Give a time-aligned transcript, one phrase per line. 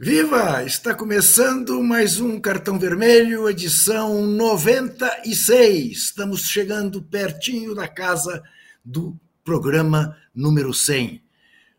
[0.00, 0.62] Viva!
[0.62, 5.90] Está começando mais um Cartão Vermelho, edição 96.
[5.90, 8.40] Estamos chegando pertinho da casa
[8.84, 11.20] do programa número 100.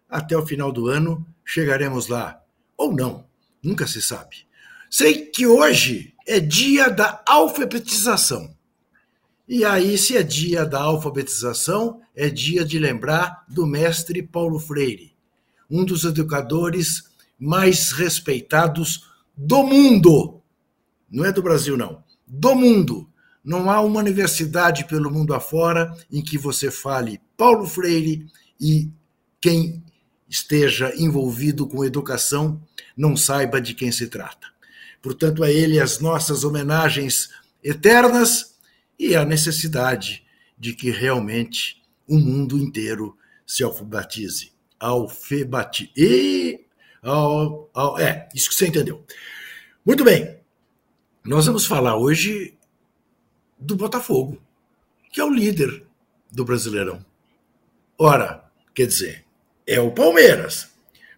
[0.10, 2.44] Até o final do ano chegaremos lá.
[2.76, 3.26] Ou não,
[3.64, 4.46] nunca se sabe.
[4.90, 8.54] Sei que hoje é dia da alfabetização.
[9.48, 15.16] E aí, se é dia da alfabetização, é dia de lembrar do mestre Paulo Freire,
[15.72, 17.09] um dos educadores
[17.40, 20.42] mais respeitados do mundo.
[21.10, 22.04] Não é do Brasil, não.
[22.28, 23.10] Do mundo.
[23.44, 28.28] Não há uma universidade pelo mundo afora em que você fale Paulo Freire
[28.60, 28.92] e
[29.40, 29.84] quem
[30.30, 32.62] esteja envolvido com educação
[32.96, 34.48] não saiba de quem se trata.
[35.02, 37.30] Portanto, a ele as nossas homenagens
[37.64, 38.56] eternas
[38.98, 40.24] e a necessidade
[40.58, 44.52] de que realmente o mundo inteiro se alfabetize.
[44.78, 45.92] Alfabetize.
[45.96, 46.66] E
[48.00, 49.04] é, isso que você entendeu.
[49.86, 50.38] Muito bem.
[51.24, 52.58] Nós vamos falar hoje
[53.58, 54.42] do Botafogo,
[55.12, 55.86] que é o líder
[56.32, 57.04] do Brasileirão.
[57.98, 59.26] Ora, quer dizer,
[59.68, 60.70] é o Palmeiras,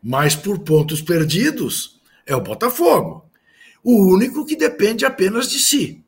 [0.01, 3.29] mas por pontos perdidos é o Botafogo,
[3.83, 6.03] o único que depende apenas de si.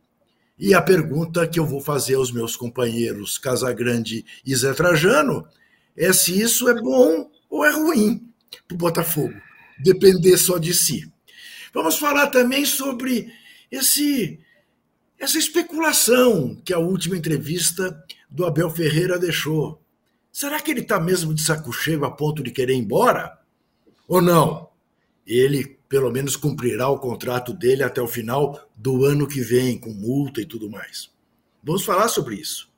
[0.58, 5.48] E a pergunta que eu vou fazer aos meus companheiros Casagrande e Zé Trajano
[5.96, 8.28] é se isso é bom ou é ruim
[8.68, 9.34] para o Botafogo
[9.80, 11.12] depender só de si.
[11.74, 13.32] Vamos falar também sobre
[13.72, 14.40] esse
[15.20, 17.98] essa especulação que a última entrevista
[18.30, 19.82] do Abel Ferreira deixou.
[20.32, 23.40] Será que ele está mesmo de saco cheio a ponto de querer ir embora?
[24.08, 24.70] Ou não?
[25.26, 29.92] Ele, pelo menos, cumprirá o contrato dele até o final do ano que vem, com
[29.92, 31.10] multa e tudo mais.
[31.64, 32.70] Vamos falar sobre isso.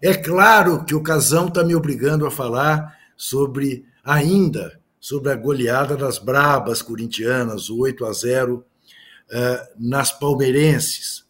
[0.00, 5.98] É claro que o Casão está me obrigando a falar sobre ainda sobre a goleada
[5.98, 8.64] das brabas corintianas, 8 a 0 uh,
[9.78, 11.26] nas palmeirenses.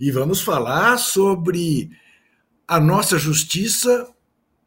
[0.00, 1.92] E vamos falar sobre
[2.66, 4.12] a nossa justiça,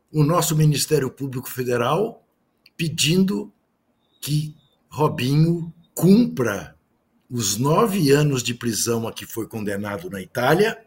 [0.10, 2.26] o nosso Ministério Público Federal,
[2.78, 3.52] pedindo
[4.22, 4.56] que
[4.88, 6.78] Robinho cumpra
[7.30, 10.82] os nove anos de prisão a que foi condenado na Itália,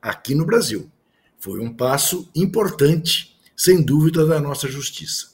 [0.00, 0.90] aqui no Brasil.
[1.38, 5.32] Foi um passo importante, sem dúvida, da nossa justiça.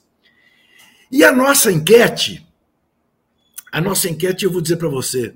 [1.11, 2.47] E a nossa enquete,
[3.73, 5.35] a nossa enquete, eu vou dizer para você,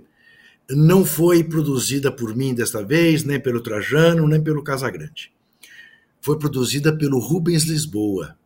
[0.70, 5.32] não foi produzida por mim desta vez, nem pelo Trajano, nem pelo Casagrande.
[6.20, 8.36] Foi produzida pelo Rubens Lisboa,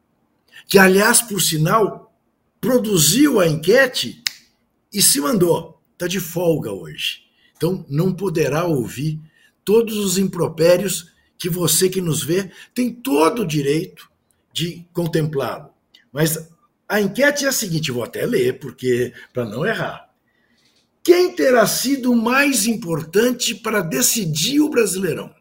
[0.66, 2.14] que, aliás, por sinal,
[2.60, 4.22] produziu a enquete
[4.92, 5.80] e se mandou.
[5.92, 7.22] Está de folga hoje.
[7.56, 9.20] Então, não poderá ouvir
[9.64, 14.10] todos os impropérios que você que nos vê tem todo o direito
[14.52, 15.70] de contemplá-lo.
[16.12, 16.48] Mas
[16.88, 20.06] a enquete é a seguinte, vou até ler, porque para não errar.
[21.02, 25.34] Quem terá sido mais importante para decidir o Brasileirão?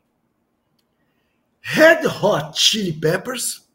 [1.61, 3.67] Red Hot Chili Peppers,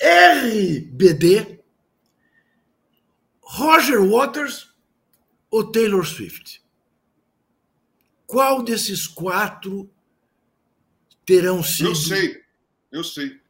[0.00, 1.60] RBD,
[3.42, 4.70] Roger Waters
[5.50, 6.62] ou Taylor Swift?
[8.26, 9.90] Qual desses quatro
[11.26, 11.90] terão sido?
[11.90, 12.42] Eu sei,
[12.90, 13.43] eu sei.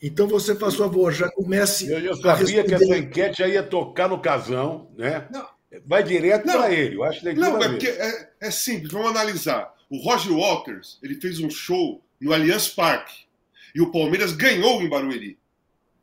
[0.00, 1.90] Então você, por favor, já comece.
[1.90, 5.26] Eu, eu sabia que essa enquete já ia tocar no casão, né?
[5.30, 5.46] Não.
[5.84, 6.96] Vai direto para ele.
[6.96, 9.74] Eu acho que Não, é, porque é, é simples, vamos analisar.
[9.90, 13.26] O Roger Waters ele fez um show no Allianz Parque
[13.74, 15.38] e o Palmeiras ganhou em Barueri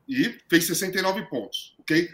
[0.07, 2.09] e fez 69 pontos, ok?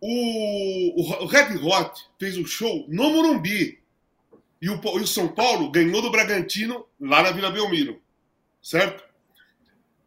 [0.00, 3.78] O, o, Red Hot fez um show no Morumbi
[4.60, 8.02] e o, e o São Paulo ganhou do Bragantino lá na Vila Belmiro,
[8.62, 9.02] certo?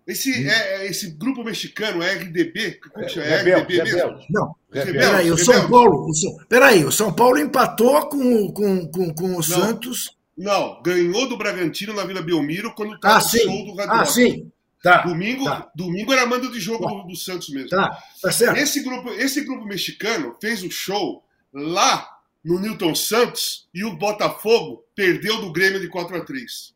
[0.07, 0.50] Esse, hum.
[0.50, 2.79] é, é, esse grupo mexicano, é RDB?
[2.94, 3.25] Como é, chama?
[3.25, 4.19] É RDB mesmo?
[4.29, 4.56] Não.
[4.72, 6.09] Peraí, o São Paulo.
[6.09, 10.16] O São, peraí, o São Paulo empatou com, com, com, com o não, Santos.
[10.38, 14.06] Não, ganhou do Bragantino na Vila Belmiro quando estava ah, o show do Red Ah,
[14.06, 14.51] sim.
[14.81, 15.69] Tá, domingo, tá.
[15.75, 16.91] domingo era mando de jogo tá.
[16.91, 17.69] do, do, Santos mesmo.
[17.69, 18.57] Tá, tá certo.
[18.57, 22.07] Esse grupo, esse grupo mexicano fez o show lá
[22.45, 26.74] no Newton Santos e o Botafogo perdeu do Grêmio de 4 a 3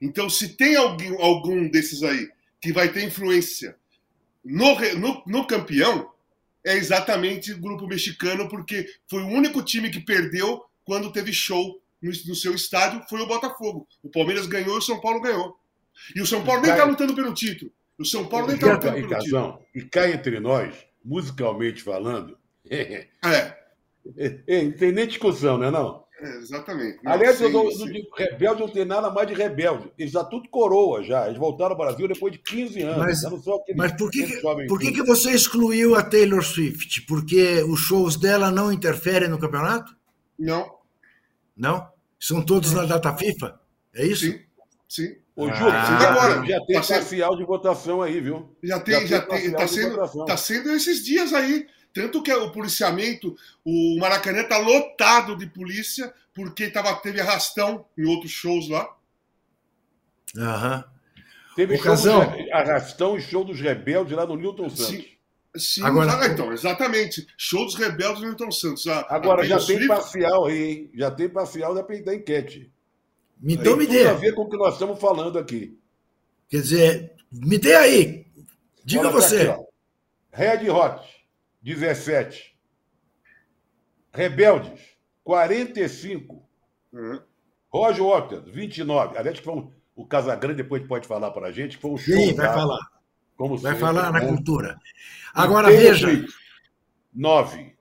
[0.00, 2.28] Então, se tem algum, algum desses aí
[2.60, 3.76] que vai ter influência
[4.46, 6.12] no, no, no campeão
[6.64, 11.80] é exatamente o grupo mexicano, porque foi o único time que perdeu quando teve show
[12.00, 13.86] no, no seu estádio, foi o Botafogo.
[14.02, 15.56] O Palmeiras ganhou e o São Paulo ganhou.
[16.14, 17.72] E o São Paulo nem está lutando pelo título.
[17.98, 19.66] O São Paulo nem está lutando pelo título.
[19.74, 20.74] E cá entre nós,
[21.04, 22.38] musicalmente falando,
[22.70, 23.08] é.
[23.24, 26.04] é, é, tem nem discussão, não é não?
[26.18, 26.98] É, exatamente.
[27.02, 27.92] Não, Aliás, sim, eu não, sim.
[27.92, 29.92] Não, rebelde não tem nada mais de rebelde.
[29.98, 31.26] Eles já tudo coroa já.
[31.26, 32.98] Eles voltaram ao Brasil depois de 15 anos.
[32.98, 33.22] Mas,
[33.76, 37.02] mas por, que, que por que, que você excluiu a Taylor Swift?
[37.02, 39.94] Porque os shows dela não interferem no campeonato?
[40.38, 40.74] Não.
[41.54, 41.86] Não?
[42.18, 43.60] São todos na data FIFA?
[43.94, 44.26] É isso?
[44.26, 44.40] Sim,
[44.88, 45.16] sim.
[45.36, 48.56] Ô, Ju, ah, agora, já tem tá parcial de votação aí, viu?
[48.62, 49.46] Já tem, já, já tem.
[49.46, 51.66] Está sendo, tá sendo esses dias aí.
[51.96, 53.34] Tanto que o policiamento,
[53.64, 58.94] o Maracanã está lotado de polícia, porque tava, teve arrastão em outros shows lá.
[60.36, 60.84] Aham.
[61.56, 62.22] Teve Ocasão.
[62.22, 64.88] show arrastão e show dos rebeldes lá no Newton Santos.
[64.88, 65.06] Sim.
[65.56, 67.26] Sim, agora, ah, então, exatamente.
[67.34, 68.86] Show dos rebeldes no Newton Santos.
[68.86, 69.86] A, agora, a já tem Swift...
[69.86, 70.90] parcial aí, hein?
[70.92, 72.70] Já tem parcial da, da enquete.
[73.42, 74.00] Então me dê.
[74.00, 75.80] Tem a ver com o que nós estamos falando aqui.
[76.50, 78.26] Quer dizer, me dê aí.
[78.84, 79.48] Diga Olha você.
[79.48, 79.66] Aqui,
[80.36, 81.15] Red Hot,
[81.74, 82.56] 17.
[84.12, 84.80] Rebeldes,
[85.24, 86.48] 45.
[86.92, 87.20] Uhum.
[87.68, 89.18] Roger Waters, 29.
[89.18, 91.98] Aliás, que foi um, o Casagrande depois pode falar para a gente, que foi um
[91.98, 92.14] show.
[92.14, 92.78] Sim, vai falar.
[93.36, 94.78] Como vai sempre, falar na cultura.
[95.34, 96.24] Agora veja.
[97.12, 97.74] 9.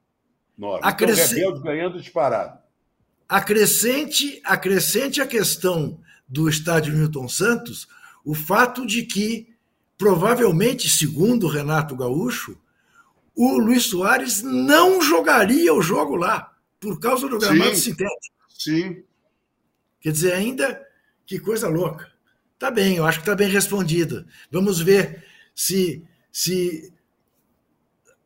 [0.57, 0.79] 9.
[0.83, 1.21] Acresce...
[1.21, 2.59] Então, Rebeldes ganhando disparado.
[3.29, 7.87] Acrescente, acrescente a questão do estádio Milton Santos
[8.23, 9.55] o fato de que,
[9.95, 12.57] provavelmente, segundo Renato Gaúcho,
[13.35, 18.35] o Luiz Soares não jogaria o jogo lá, por causa do gramado sim, sintético.
[18.47, 19.03] Sim.
[19.99, 20.81] Quer dizer, ainda
[21.25, 22.11] que coisa louca.
[22.57, 24.25] Tá bem, eu acho que está bem respondido.
[24.49, 26.93] Vamos ver se, se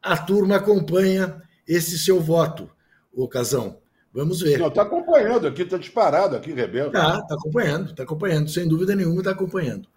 [0.02, 2.70] a turma acompanha esse seu voto,
[3.14, 3.80] Ocasão.
[4.14, 4.62] Vamos ver.
[4.62, 6.98] Está acompanhando aqui, está disparado aqui, Rebelde.
[6.98, 9.88] Está, está acompanhando, está acompanhando, sem dúvida nenhuma está acompanhando.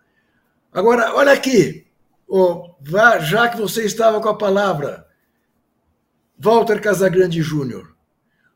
[0.73, 1.87] Agora, olha aqui,
[2.28, 2.74] oh,
[3.20, 5.06] já que você estava com a palavra,
[6.38, 7.94] Walter Casagrande Júnior.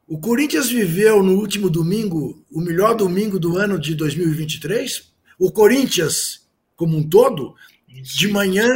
[0.08, 5.12] O Corinthians viveu no último domingo o melhor domingo do ano de 2023?
[5.38, 7.54] O Corinthians, como um todo,
[7.88, 8.68] de manhã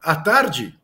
[0.00, 0.76] à tarde?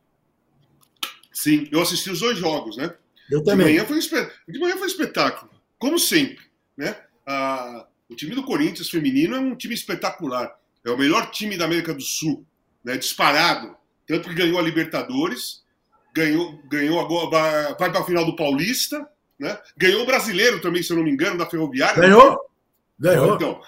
[1.31, 2.93] Sim, eu assisti os dois jogos, né?
[3.29, 3.67] Eu também.
[3.67, 3.99] De manhã foi,
[4.47, 6.43] de manhã foi espetáculo, como sempre.
[6.75, 6.95] Né?
[7.25, 10.57] Ah, o time do Corinthians feminino é um time espetacular.
[10.83, 12.45] É o melhor time da América do Sul,
[12.83, 12.97] né?
[12.97, 13.75] disparado.
[14.07, 15.63] Tanto que ganhou a Libertadores,
[16.13, 19.57] ganhou, ganhou agora, vai para a final do Paulista, né?
[19.77, 22.01] ganhou o brasileiro também, se eu não me engano, da Ferroviária.
[22.01, 22.39] Ganhou?
[22.99, 23.35] Ganhou.
[23.35, 23.61] Então,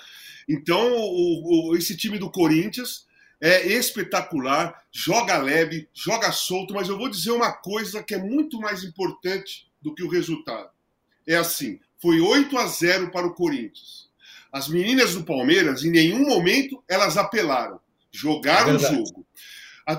[0.47, 3.05] então o, o, esse time do Corinthians
[3.39, 8.59] é espetacular, joga leve, joga solto, mas eu vou dizer uma coisa que é muito
[8.59, 10.69] mais importante do que o resultado.
[11.25, 14.09] É assim, foi 8 a 0 para o Corinthians.
[14.51, 17.79] As meninas do Palmeiras, em nenhum momento, elas apelaram.
[18.11, 19.25] Jogaram é o jogo.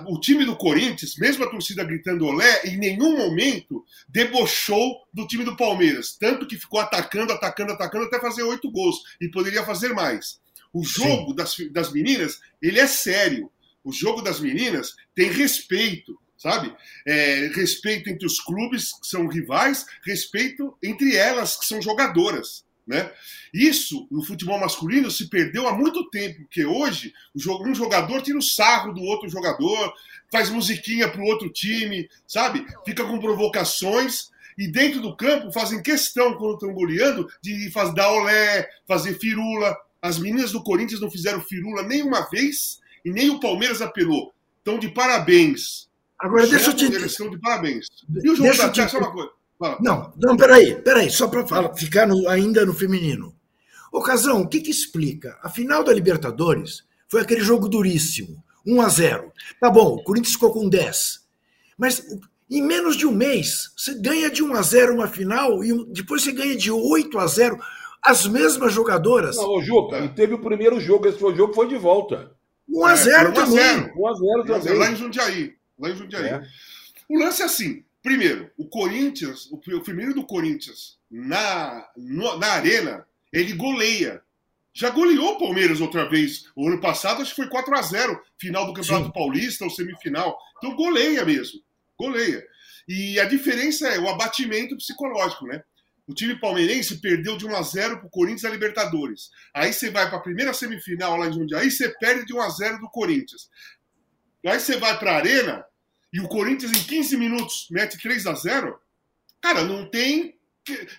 [0.07, 5.45] O time do Corinthians, mesmo a torcida gritando olé, em nenhum momento debochou do time
[5.45, 6.17] do Palmeiras.
[6.19, 8.97] Tanto que ficou atacando, atacando, atacando até fazer oito gols.
[9.21, 10.41] E poderia fazer mais.
[10.73, 13.51] O jogo das, das meninas, ele é sério.
[13.85, 16.75] O jogo das meninas tem respeito, sabe?
[17.07, 22.65] É, respeito entre os clubes que são rivais, respeito entre elas que são jogadoras.
[22.87, 23.13] Né?
[23.55, 28.43] Isso no futebol masculino se perdeu há muito tempo, porque hoje um jogador tira o
[28.43, 29.95] sarro do outro jogador,
[30.33, 32.67] faz musiquinha para o outro time, sabe?
[32.85, 38.13] Fica com provocações e dentro do campo fazem questão, quando estão goleando, de fazer, dar
[38.13, 39.77] olé, fazer firula.
[40.01, 44.33] As meninas do Corinthians não fizeram firula nenhuma vez e nem o Palmeiras apelou.
[44.61, 45.89] Então, de parabéns.
[46.19, 46.85] Agora, deixa eu te.
[46.85, 47.87] Eles estão de parabéns.
[48.23, 48.97] E o jogo deixa da te...
[48.97, 49.31] uma coisa.
[49.81, 53.35] Não, não, peraí, peraí, só para ficar no, ainda no feminino.
[53.93, 55.39] Ocasão, o que, que explica?
[55.43, 60.35] A final da Libertadores foi aquele jogo duríssimo, 1 a 0 Tá bom, o Corinthians
[60.35, 61.21] ficou com 10.
[61.77, 62.03] Mas
[62.51, 66.23] em menos de um mês, você ganha de 1 a 0 uma final e depois
[66.23, 67.59] você ganha de 8 a 0
[68.03, 69.37] as mesmas jogadoras.
[69.37, 72.33] Não, Juca, e teve o primeiro jogo, esse foi o jogo foi de volta.
[72.69, 73.93] 1 a 0 é, também.
[73.97, 74.79] 1 a 0 também.
[74.79, 75.55] Lá em Jundiaí.
[75.79, 76.27] Lá em Jundiaí.
[76.27, 76.43] É.
[77.09, 82.49] O lance é assim, primeiro, o Corinthians, o, o feminino do Corinthians na, no, na
[82.49, 84.23] arena, ele goleia.
[84.75, 86.47] Já goleou o Palmeiras outra vez.
[86.57, 89.13] O ano passado acho que foi 4 a 0 final do Campeonato Sim.
[89.13, 90.39] Paulista, ou semifinal.
[90.57, 91.61] Então goleia mesmo.
[91.99, 92.43] Goleia.
[92.89, 95.63] E a diferença é o abatimento psicológico, né?
[96.07, 99.31] O time palmeirense perdeu de 1 a 0 para o Corinthians na Libertadores.
[99.55, 102.49] Aí você vai para a primeira semifinal lá em Jundiaí, você perde de 1 a
[102.49, 103.49] 0 do Corinthians.
[104.45, 105.65] Aí você vai para a Arena
[106.13, 108.79] e o Corinthians em 15 minutos mete 3 a 0.
[109.41, 110.35] Cara, não tem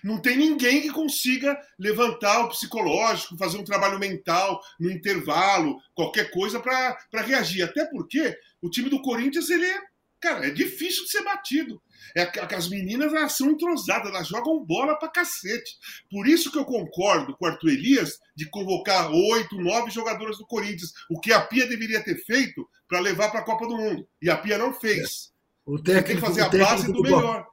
[0.02, 6.30] não tem ninguém que consiga levantar o psicológico, fazer um trabalho mental no intervalo, qualquer
[6.30, 7.62] coisa para reagir.
[7.62, 9.80] Até porque o time do Corinthians ele é
[10.24, 11.82] Cara, é difícil de ser batido.
[12.16, 15.76] É que as meninas elas são entrosadas, elas jogam bola pra cacete.
[16.10, 20.46] Por isso que eu concordo com o Arthur Elias de convocar oito, nove jogadoras do
[20.46, 24.08] Corinthians, o que a Pia deveria ter feito para levar para a Copa do Mundo.
[24.22, 25.30] E a Pia não fez.
[25.30, 25.70] É.
[25.70, 27.46] O técnico, tem que fazer a base do, do melhor.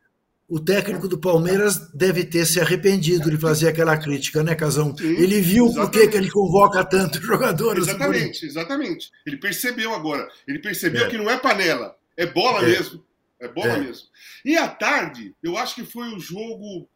[0.48, 4.96] O técnico do Palmeiras deve ter se arrependido de fazer aquela crítica, né, Casão?
[4.98, 7.88] Sim, ele viu por que ele convoca tantos jogadores.
[7.88, 9.12] Exatamente, exatamente.
[9.26, 10.30] Ele percebeu agora.
[10.48, 11.10] Ele percebeu é.
[11.10, 12.68] que não é panela, é bola é.
[12.68, 13.06] mesmo.
[13.40, 13.80] É bola é.
[13.80, 14.08] mesmo.
[14.46, 16.88] E à tarde, eu acho que foi o jogo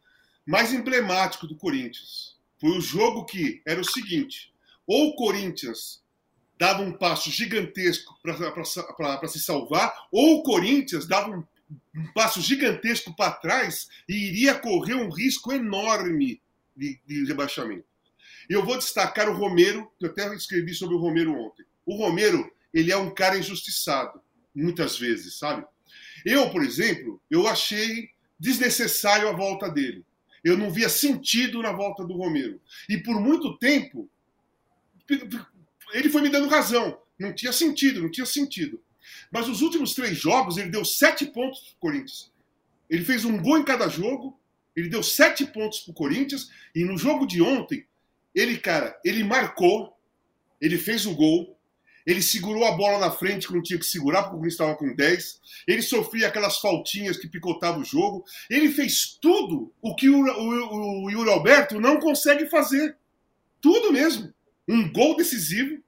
[0.45, 2.35] mais emblemático do Corinthians.
[2.59, 4.53] Foi o jogo que era o seguinte:
[4.85, 6.03] ou o Corinthians
[6.57, 11.43] dava um passo gigantesco para se salvar, ou o Corinthians dava um,
[11.95, 16.41] um passo gigantesco para trás e iria correr um risco enorme
[16.75, 17.85] de, de rebaixamento.
[18.49, 21.65] Eu vou destacar o Romero, que eu até escrevi sobre o Romero ontem.
[21.85, 24.21] O Romero, ele é um cara injustiçado,
[24.55, 25.65] muitas vezes, sabe?
[26.25, 28.09] Eu, por exemplo, eu achei
[28.39, 30.03] desnecessário a volta dele.
[30.43, 32.61] Eu não via sentido na volta do Romero.
[32.87, 34.09] E por muito tempo,
[35.91, 36.99] ele foi me dando razão.
[37.17, 38.81] Não tinha sentido, não tinha sentido.
[39.31, 42.31] Mas os últimos três jogos, ele deu sete pontos para o Corinthians.
[42.89, 44.39] Ele fez um gol em cada jogo,
[44.75, 46.51] ele deu sete pontos para o Corinthians.
[46.75, 47.85] E no jogo de ontem,
[48.33, 49.97] ele, cara, ele marcou,
[50.59, 51.54] ele fez o gol,
[52.05, 54.93] ele segurou a bola na frente quando tinha que segurar, porque o Corinthians estava com
[54.93, 55.41] 10.
[55.67, 58.23] Ele sofria aquelas faltinhas que picotavam o jogo.
[58.49, 62.95] Ele fez tudo o que o, o, o Yuri Alberto não consegue fazer.
[63.59, 64.31] Tudo mesmo.
[64.67, 65.81] Um gol decisivo.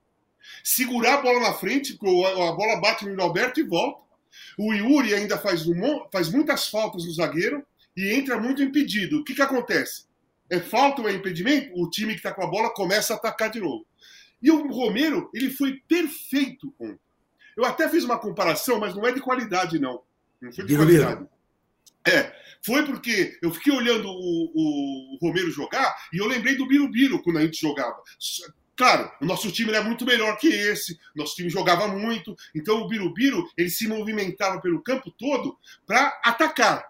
[0.63, 4.01] Segurar a bola na frente, a bola bate no Yuri Alberto e volta.
[4.57, 7.63] O Yuri ainda faz, um, faz muitas faltas no zagueiro
[7.95, 9.19] e entra muito impedido.
[9.19, 10.05] O que, que acontece?
[10.49, 11.71] É falta ou é impedimento?
[11.79, 13.85] O time que está com a bola começa a atacar de novo.
[14.41, 16.99] E o Romero, ele foi perfeito ontem.
[17.55, 20.01] Eu até fiz uma comparação, mas não é de qualidade, não.
[20.41, 21.27] Não foi de qualidade.
[22.07, 27.21] É, foi porque eu fiquei olhando o, o, Romero jogar e eu lembrei do Birubiru
[27.21, 27.97] quando a gente jogava.
[28.75, 32.87] Claro, o nosso time era muito melhor que esse, nosso time jogava muito, então o
[32.87, 36.85] Birubiru ele se movimentava pelo campo todo para atacar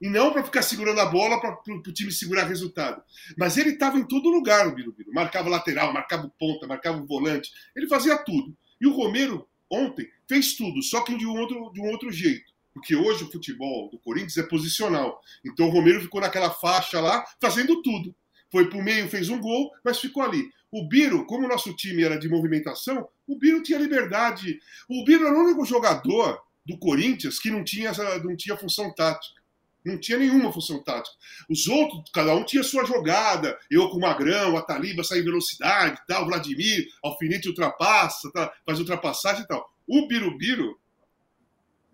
[0.00, 3.02] e não para ficar segurando a bola para o time segurar resultado.
[3.36, 5.12] Mas ele estava em todo lugar, o Birubiru.
[5.12, 7.50] Marcava lateral, marcava ponta, marcava volante.
[7.76, 8.56] Ele fazia tudo.
[8.80, 12.50] E o Romero, ontem, fez tudo, só que de um outro, de um outro jeito.
[12.72, 15.20] Porque hoje o futebol do Corinthians é posicional.
[15.44, 18.14] Então o Romero ficou naquela faixa lá, fazendo tudo.
[18.50, 20.50] Foi para o meio, fez um gol, mas ficou ali.
[20.72, 24.60] O Biro, como o nosso time era de movimentação, o Biro tinha liberdade.
[24.88, 27.92] O Biro era o único jogador do Corinthians que não tinha,
[28.22, 29.39] não tinha função tática.
[29.84, 31.16] Não tinha nenhuma função tática.
[31.48, 33.58] Os outros, cada um tinha sua jogada.
[33.70, 38.78] Eu com o Magrão, a Taliba sai em velocidade tal, Vladimir, Alfinete ultrapassa, tá, faz
[38.78, 39.72] ultrapassagem e tal.
[39.88, 40.78] O Birubiru,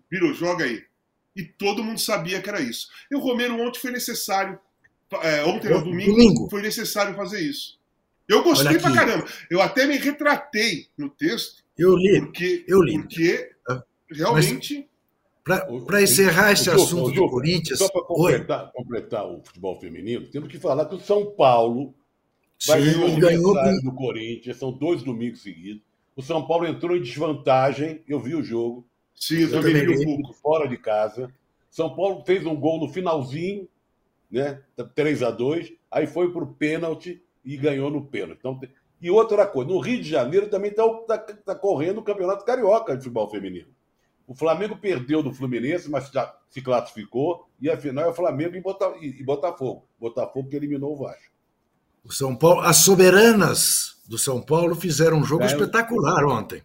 [0.09, 0.83] Biro, joga aí.
[1.35, 2.87] E todo mundo sabia que era isso.
[3.11, 4.59] E o Romero ontem foi necessário,
[5.21, 7.77] é, ontem no domingo, domingo, foi necessário fazer isso.
[8.27, 9.25] Eu gostei pra caramba.
[9.49, 11.63] Eu até me retratei no texto.
[11.77, 12.19] Eu li.
[12.19, 12.99] Porque, eu li.
[12.99, 14.79] Porque ah, realmente.
[14.79, 14.96] Mas
[15.85, 17.79] para encerrar esse assunto do Corinthians.
[17.79, 21.93] Só para completar, completar, o futebol feminino, temos que falar que o São Paulo
[22.65, 25.81] vai Sim, ganhou do Corinthians, são dois domingos seguidos.
[26.15, 28.87] O São Paulo entrou em desvantagem, eu vi o jogo.
[29.15, 30.33] Sim, eu também vi um pouco.
[30.33, 31.31] Fora de casa.
[31.69, 33.67] São Paulo fez um gol no finalzinho,
[34.31, 34.61] né?
[34.95, 38.39] 3 a 2 aí foi para o pênalti e ganhou no pênalti.
[38.39, 38.59] Então,
[39.01, 42.95] e outra coisa, no Rio de Janeiro também está tá, tá correndo o Campeonato Carioca
[42.95, 43.67] de futebol feminino.
[44.27, 47.47] O Flamengo perdeu do Fluminense, mas já se classificou.
[47.61, 49.87] E a final é o Flamengo e Botafogo.
[49.97, 51.31] Botafogo que eliminou o Vasco.
[52.03, 56.61] O São Paulo, as soberanas do São Paulo fizeram um jogo espetacular ontem.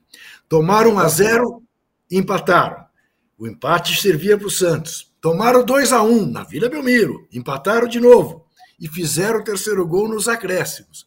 [0.48, 1.62] Tomaram 1 a 0,
[2.10, 2.84] empataram.
[3.38, 5.12] O empate servia para o Santos.
[5.20, 8.44] Tomaram 2 a 1 na Vila Belmiro, empataram de novo
[8.78, 11.06] e fizeram o terceiro gol nos acréscimos.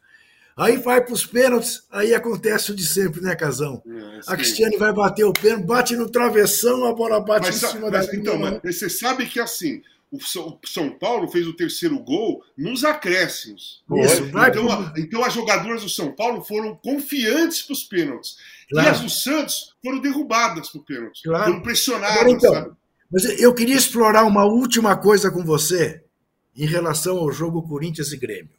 [0.57, 3.83] Aí vai para os pênaltis, aí acontece o de sempre, né, Casão?
[3.85, 7.67] É, a Cristiane vai bater o pênalti, bate no travessão, a bola bate mas, em
[7.67, 10.17] cima mas, da Então, mas você sabe que assim, o
[10.65, 13.83] São Paulo fez o terceiro gol nos acréscimos.
[13.97, 18.37] Isso, então, a, então as jogadoras do São Paulo foram confiantes para os pênaltis.
[18.69, 18.87] Claro.
[18.87, 21.21] E as do Santos foram derrubadas para o pênalti.
[21.21, 21.45] Claro.
[21.45, 22.71] Foram pressionadas, Agora, então, sabe?
[23.11, 26.01] Mas eu queria explorar uma última coisa com você
[26.55, 28.55] em relação ao jogo Corinthians e Grêmio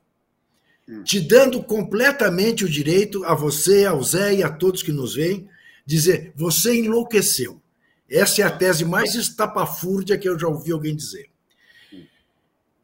[1.05, 5.49] te dando completamente o direito a você, ao Zé e a todos que nos veem,
[5.85, 7.61] dizer: você enlouqueceu.
[8.09, 11.29] Essa é a tese mais estapafúrdia que eu já ouvi alguém dizer.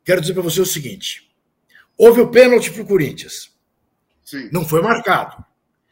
[0.05, 1.31] Quero dizer para você o seguinte:
[1.97, 3.53] houve o pênalti para o Corinthians.
[4.25, 4.49] Sim.
[4.53, 5.45] Não foi marcado.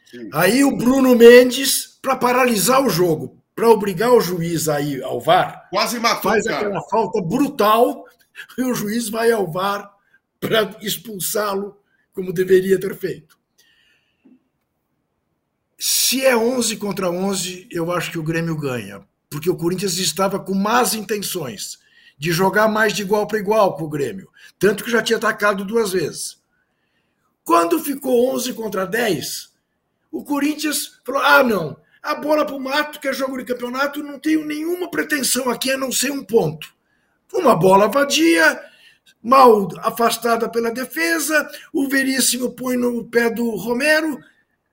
[0.09, 0.29] Sim.
[0.33, 5.21] Aí o Bruno Mendes, para paralisar o jogo, para obrigar o juiz a ir ao
[5.21, 6.57] VAR, Quase matou faz cara.
[6.57, 8.05] aquela falta brutal
[8.57, 9.89] e o juiz vai ao VAR
[10.39, 11.77] para expulsá-lo
[12.21, 13.35] como deveria ter feito.
[15.75, 20.39] Se é 11 contra 11, eu acho que o Grêmio ganha, porque o Corinthians estava
[20.39, 21.79] com más intenções
[22.19, 25.65] de jogar mais de igual para igual com o Grêmio, tanto que já tinha atacado
[25.65, 26.39] duas vezes.
[27.43, 29.51] Quando ficou 11 contra 10,
[30.11, 34.03] o Corinthians falou: ah, não, a bola para o mato, que é jogo de campeonato,
[34.03, 36.71] não tenho nenhuma pretensão aqui a não ser um ponto.
[37.33, 38.61] Uma bola vadia,
[39.21, 44.19] mal afastada pela defesa, o Veríssimo põe no pé do Romero,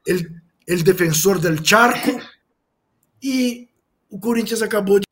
[0.07, 0.31] ele,
[0.67, 2.21] ele defensor del Charco,
[3.23, 3.69] e
[4.11, 5.07] o Corinthians acabou de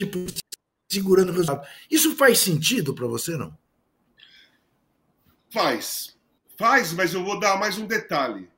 [0.88, 1.66] segurando o resultado.
[1.90, 3.56] Isso faz sentido para você, não?
[5.50, 6.16] Faz.
[6.56, 8.48] Faz, mas eu vou dar mais um detalhe.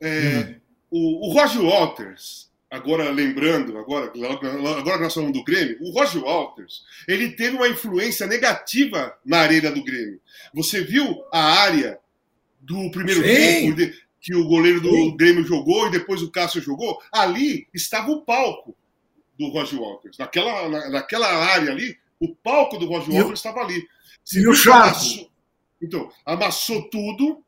[0.00, 0.56] É,
[0.90, 4.12] o, o Roger Walters, agora lembrando, agora,
[4.78, 9.70] agora nós falamos do Grêmio, o Roger Walters, ele teve uma influência negativa na arena
[9.70, 10.20] do Grêmio.
[10.54, 11.98] Você viu a área
[12.60, 13.74] do primeiro Sim.
[13.74, 15.16] tempo que o goleiro do Sim.
[15.16, 17.00] Grêmio jogou e depois o Cássio jogou?
[17.12, 18.76] Ali estava o palco
[19.38, 20.18] do Roger Walters.
[20.18, 23.86] Naquela, na- naquela área ali, o palco do Roger Walters estava ali.
[24.24, 25.30] Você e viu o amassou-
[25.80, 27.44] Então, amassou tudo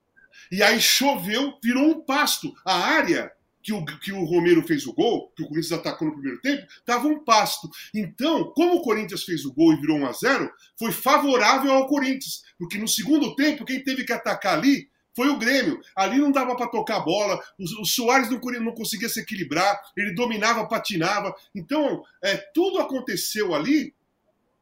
[0.52, 2.54] e aí choveu, virou um pasto.
[2.64, 3.32] A área
[3.68, 6.66] que o, que o Romero fez o gol, que o Corinthians atacou no primeiro tempo,
[6.70, 7.68] estava um pasto.
[7.94, 11.86] Então, como o Corinthians fez o gol e virou 1 a 0 foi favorável ao
[11.86, 12.42] Corinthians.
[12.58, 15.80] Porque no segundo tempo, quem teve que atacar ali foi o Grêmio.
[15.94, 19.78] Ali não dava para tocar a bola, o, o Soares não, não conseguia se equilibrar,
[19.94, 21.34] ele dominava, patinava.
[21.54, 23.94] Então, é, tudo aconteceu ali,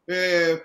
[0.08, 0.60] é,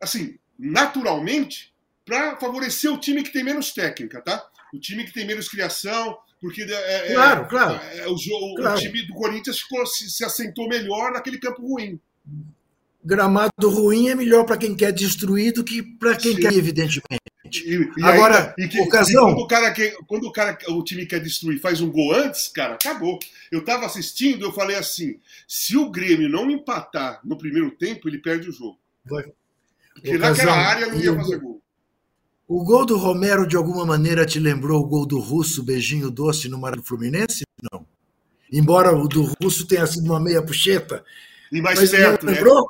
[0.00, 1.72] assim, naturalmente,
[2.04, 4.44] para favorecer o time que tem menos técnica, tá?
[4.74, 7.80] O time que tem menos criação, porque é, é, Claro, claro.
[7.94, 8.78] é, o, Claro.
[8.80, 11.98] time do Corinthians ficou- se, se assentou melhor naquele campo ruim.
[13.04, 16.40] Gramado ruim é melhor para quem quer destruir do que para quem Sim.
[16.42, 17.22] quer, evidentemente.
[17.46, 20.58] E, e Agora, ainda- e que- ocasião- e quando o cara quer, quando o cara,
[20.68, 23.18] o time quer destruir, faz um gol antes, cara, acabou.
[23.50, 28.18] Eu tava assistindo, eu falei assim: se o Grêmio não empatar no primeiro tempo, ele
[28.18, 28.78] perde o jogo.
[29.06, 29.24] Vai.
[29.94, 31.62] Porque Ocasião, naquela área não ia fazer gol.
[32.48, 36.48] O gol do Romero, de alguma maneira, te lembrou o gol do Russo, beijinho doce
[36.48, 37.44] no Mar do Fluminense?
[37.70, 37.86] Não.
[38.50, 41.04] Embora o do Russo tenha sido uma meia puxeta.
[41.52, 42.32] E mais Mas perto, né?
[42.32, 42.66] lembrou?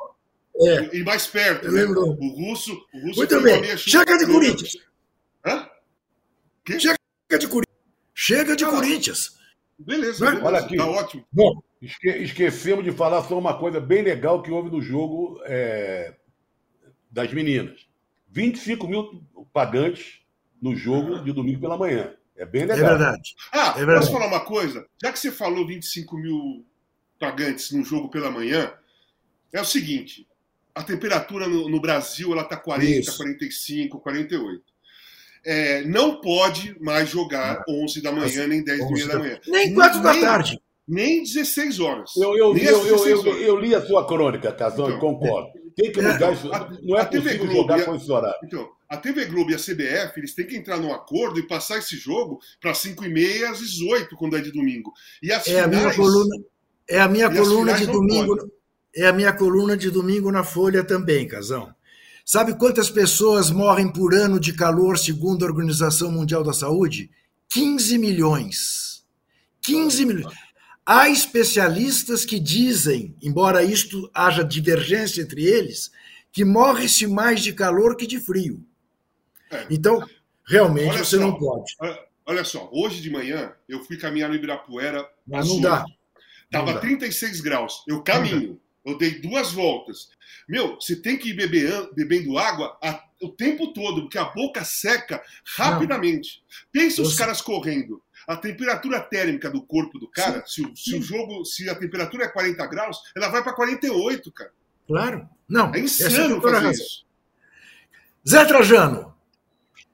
[0.61, 0.97] É.
[0.97, 1.83] E mais perto, né?
[1.83, 2.11] Lembrou.
[2.21, 3.55] O russo, o russo Muito foi bem.
[3.55, 4.73] uma meia chute- Chega de Corinthians.
[5.47, 5.69] Hã?
[6.65, 6.81] Que?
[6.81, 6.99] Chega
[7.39, 7.79] de Corinthians.
[8.13, 8.69] Chega de Ah.
[8.71, 9.39] Corinthians.
[9.79, 10.31] Beleza, Né?
[10.33, 10.47] beleza.
[10.49, 10.77] Olha aqui.
[10.77, 11.25] Tá ótimo.
[11.33, 16.17] Bom, Esque- esquecemos de falar só uma coisa bem legal que houve no jogo é,
[17.09, 17.87] das meninas.
[18.43, 19.21] 25 mil
[19.53, 20.21] pagantes
[20.63, 22.13] no jogo de domingo pela manhã.
[22.37, 22.91] É bem é legal.
[22.91, 23.35] verdade.
[23.53, 23.99] Ah, É verdade.
[24.01, 24.87] posso falar uma coisa?
[25.03, 26.65] Já que você falou 25 mil
[27.19, 28.73] pagantes no jogo pela manhã,
[29.53, 30.25] é o seguinte:
[30.73, 33.17] a temperatura no, no Brasil ela tá 40, Isso.
[33.17, 34.63] 45, 48.
[35.45, 39.41] É, não pode mais jogar 11 da manhã, nem 10 e meia da manhã.
[39.49, 40.61] Nem quatro da Nem- tarde.
[40.87, 42.17] Nem 16 horas.
[42.17, 43.43] Eu, eu, Nem eu, eu, 16 eu, horas.
[43.43, 45.51] eu li a sua crônica, Casão, e Então, concordo.
[45.79, 46.53] Tem que é, mudar isso.
[46.53, 48.39] a- Não é a TV possível Globo jogar a- com esse horário.
[48.45, 51.79] Então, a TV Globo e a CBF, eles têm que entrar num acordo e passar
[51.79, 54.93] esse jogo para 5 e meia às 18, quando é de domingo.
[55.23, 56.37] E as É a minha finais- coluna,
[56.89, 58.51] é a minha coluna finais de domingo.
[58.97, 61.73] É a minha coluna de domingo na Folha também, Casão.
[62.25, 67.11] Sabe quantas pessoas morrem por ano de calor segundo a Organização Mundial da Saúde?
[67.49, 69.05] 15 milhões.
[69.63, 70.35] 15 milhões.
[70.91, 75.91] Há especialistas que dizem, embora isto haja divergência entre eles,
[76.33, 78.65] que morre-se mais de calor que de frio.
[79.51, 79.67] É.
[79.69, 80.03] Então,
[80.47, 81.23] realmente Olha você só.
[81.23, 81.73] não pode.
[82.25, 85.07] Olha- só, hoje de manhã eu fui caminhar no Ibirapuera.
[85.27, 85.85] Mas não dá.
[86.51, 86.81] Tava Não dá.
[86.81, 87.85] 36 graus.
[87.87, 88.59] Eu caminho.
[88.83, 90.09] Eu dei duas voltas.
[90.49, 94.65] Meu, você tem que ir beber, bebendo água a- o tempo todo, porque a boca
[94.65, 96.43] seca rapidamente.
[96.73, 98.03] Pensa os Eu- caras correndo.
[98.29, 102.25] A temperatura térmica do corpo do cara, se, o- se o jogo, se a temperatura
[102.27, 104.53] é 40 graus, ela vai para 48, cara.
[104.87, 105.27] Claro.
[105.49, 105.75] Não.
[105.75, 106.71] É é insano fazer razão.
[106.71, 107.07] isso.
[108.29, 109.15] Zé Trajano,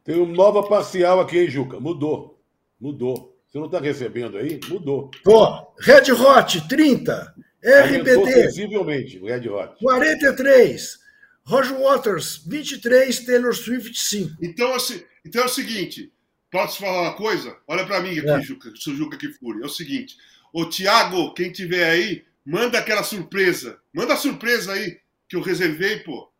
[0.02, 1.78] Tem uma nova parcial aqui, hein, Juca?
[1.80, 2.38] Mudou.
[2.80, 3.38] Mudou.
[3.48, 4.58] Você não está recebendo aí?
[4.68, 5.10] Mudou.
[5.22, 9.76] Pô, Red Hot 30, Aumentou RBD sensivelmente o Red Hot.
[9.80, 10.98] 43,
[11.44, 14.36] Roger Waters 23, Taylor Swift 5.
[14.42, 16.12] Então, se- então é o seguinte,
[16.54, 17.56] posso falar uma coisa?
[17.66, 18.40] Olha para mim aqui, É.
[18.40, 19.60] Juca, seu Juca Kifuri.
[19.62, 20.16] É o seguinte,
[20.52, 23.78] ô Tiago, quem tiver aí, manda aquela surpresa.
[23.92, 26.30] Manda a surpresa aí que eu reservei, pô.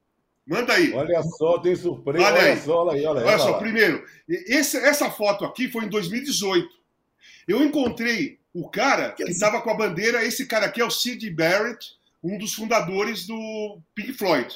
[0.47, 0.93] Manda aí.
[0.93, 2.25] Olha só, tem surpresa.
[2.25, 2.61] Olha Olha, aí.
[2.61, 3.25] só, olha aí, olha.
[3.27, 3.59] Olha só, lá.
[3.59, 6.69] primeiro, esse- essa foto aqui foi em 2018.
[7.49, 11.29] Eu encontrei O cara que estava com a bandeira, esse cara aqui é o Sid
[11.31, 14.47] Barrett, um dos fundadores do Pink Floyd.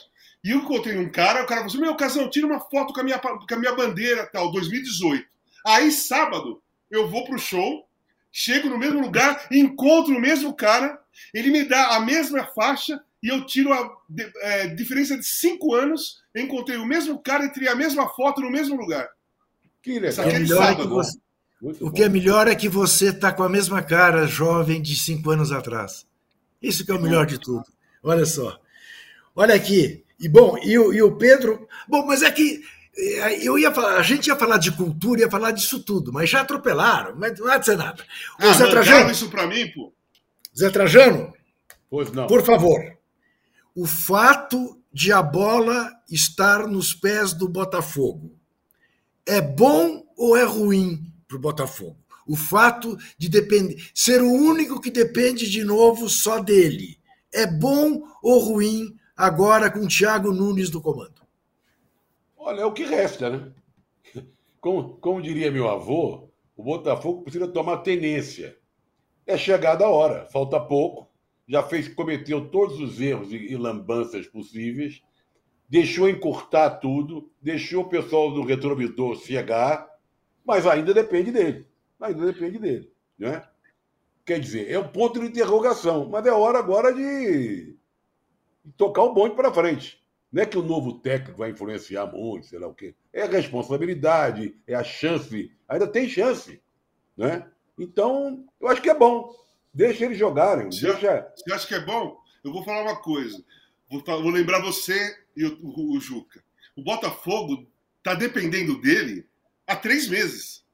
[0.44, 3.00] E eu encontrei um cara, o cara falou assim: Meu, Casão, tira uma foto com
[3.00, 5.26] a minha, com a minha bandeira, tal, 2018.
[5.68, 7.86] Aí, sábado, eu vou pro show,
[8.32, 10.98] chego no mesmo lugar, encontro o mesmo cara,
[11.34, 13.94] ele me dá a mesma faixa e eu tiro a
[14.40, 16.22] é, diferença de cinco anos.
[16.34, 19.06] Encontrei o mesmo cara e tirei a mesma foto no mesmo lugar.
[19.82, 20.26] Que legal.
[20.26, 21.18] É sábado, é você...
[21.60, 25.30] o que é melhor é que você está com a mesma cara jovem de cinco
[25.30, 26.06] anos atrás.
[26.62, 27.64] Isso que é o melhor de tudo.
[28.02, 28.58] Olha só.
[29.36, 30.02] Olha aqui.
[30.18, 31.68] E bom, e o, e o Pedro.
[31.86, 32.77] Bom, mas é que é,
[33.42, 36.40] eu ia falar, a gente ia falar de cultura, ia falar disso tudo, mas já
[36.40, 38.04] atropelaram, mas não vai dizer nada.
[38.38, 39.92] ah, Zé Trajano, isso para mim, pô.
[40.56, 41.32] Zé Trajano,
[41.88, 42.26] pois não.
[42.26, 42.80] por favor.
[43.74, 48.36] O fato de a bola estar nos pés do Botafogo
[49.24, 51.98] é bom ou é ruim para o Botafogo?
[52.26, 56.98] O fato de depender, ser o único que depende de novo só dele
[57.32, 61.17] é bom ou ruim agora com o Thiago Nunes no comando?
[62.48, 63.52] Olha, é o que resta, né?
[64.58, 68.56] Como, como diria meu avô, o Botafogo precisa tomar tenência.
[69.26, 71.12] É chegada a hora, falta pouco.
[71.46, 75.02] Já fez, cometeu todos os erros e, lambanças possíveis,
[75.68, 79.86] deixou encurtar tudo, deixou o pessoal do retrovisor ciegar,
[80.42, 81.66] mas ainda depende dele.
[82.00, 82.90] Ainda depende dele.
[83.18, 83.46] Né?
[84.24, 87.76] Quer dizer, é um ponto de interrogação, mas é hora agora de
[88.74, 89.97] tocar o bonde para frente.
[90.30, 92.94] Não é que o novo técnico vai influenciar muito, sei lá o quê.
[93.12, 95.50] É a responsabilidade, é a chance.
[95.68, 96.60] Ainda tem chance.
[97.16, 97.46] Né?
[97.78, 99.34] Então, eu acho que é bom.
[99.72, 100.70] Deixa eles jogarem.
[100.70, 101.32] Você, deixa...
[101.34, 102.18] você acha que é bom?
[102.44, 103.42] Eu vou falar uma coisa.
[103.90, 106.42] Vou, vou lembrar você e o, o, o Juca.
[106.76, 107.66] O Botafogo
[107.98, 109.26] está dependendo dele
[109.66, 110.64] há três meses.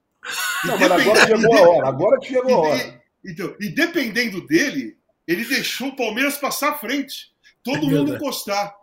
[0.65, 1.89] Não, mas agora chegou a hora.
[1.89, 3.03] Agora chegou a hora.
[3.25, 7.33] Então, e dependendo dele, ele deixou o Palmeiras passar à frente.
[7.63, 8.75] Todo é mundo encostar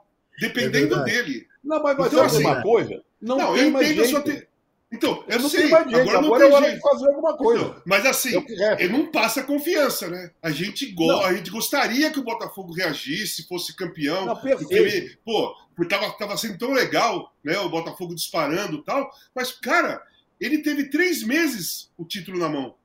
[0.41, 1.47] dependendo é dele.
[1.63, 3.04] Não, mas, mas então, assim, uma coisa?
[3.21, 4.21] Não, não eu entendo a sua.
[4.21, 4.47] Te...
[4.91, 6.01] Então, eu não sei, mais jeito.
[6.01, 7.63] agora, agora não é hora de fazer alguma coisa.
[7.63, 10.32] Então, mas assim, é ele não passa confiança, né?
[10.41, 11.10] A gente, go...
[11.21, 14.25] a gente gostaria que o Botafogo reagisse, fosse campeão.
[14.25, 17.58] Não, porque, pô, porque tava, tava sendo tão legal, né?
[17.60, 19.10] O Botafogo disparando e tal.
[19.34, 20.01] Mas, cara,
[20.39, 22.75] ele teve três meses o título na mão.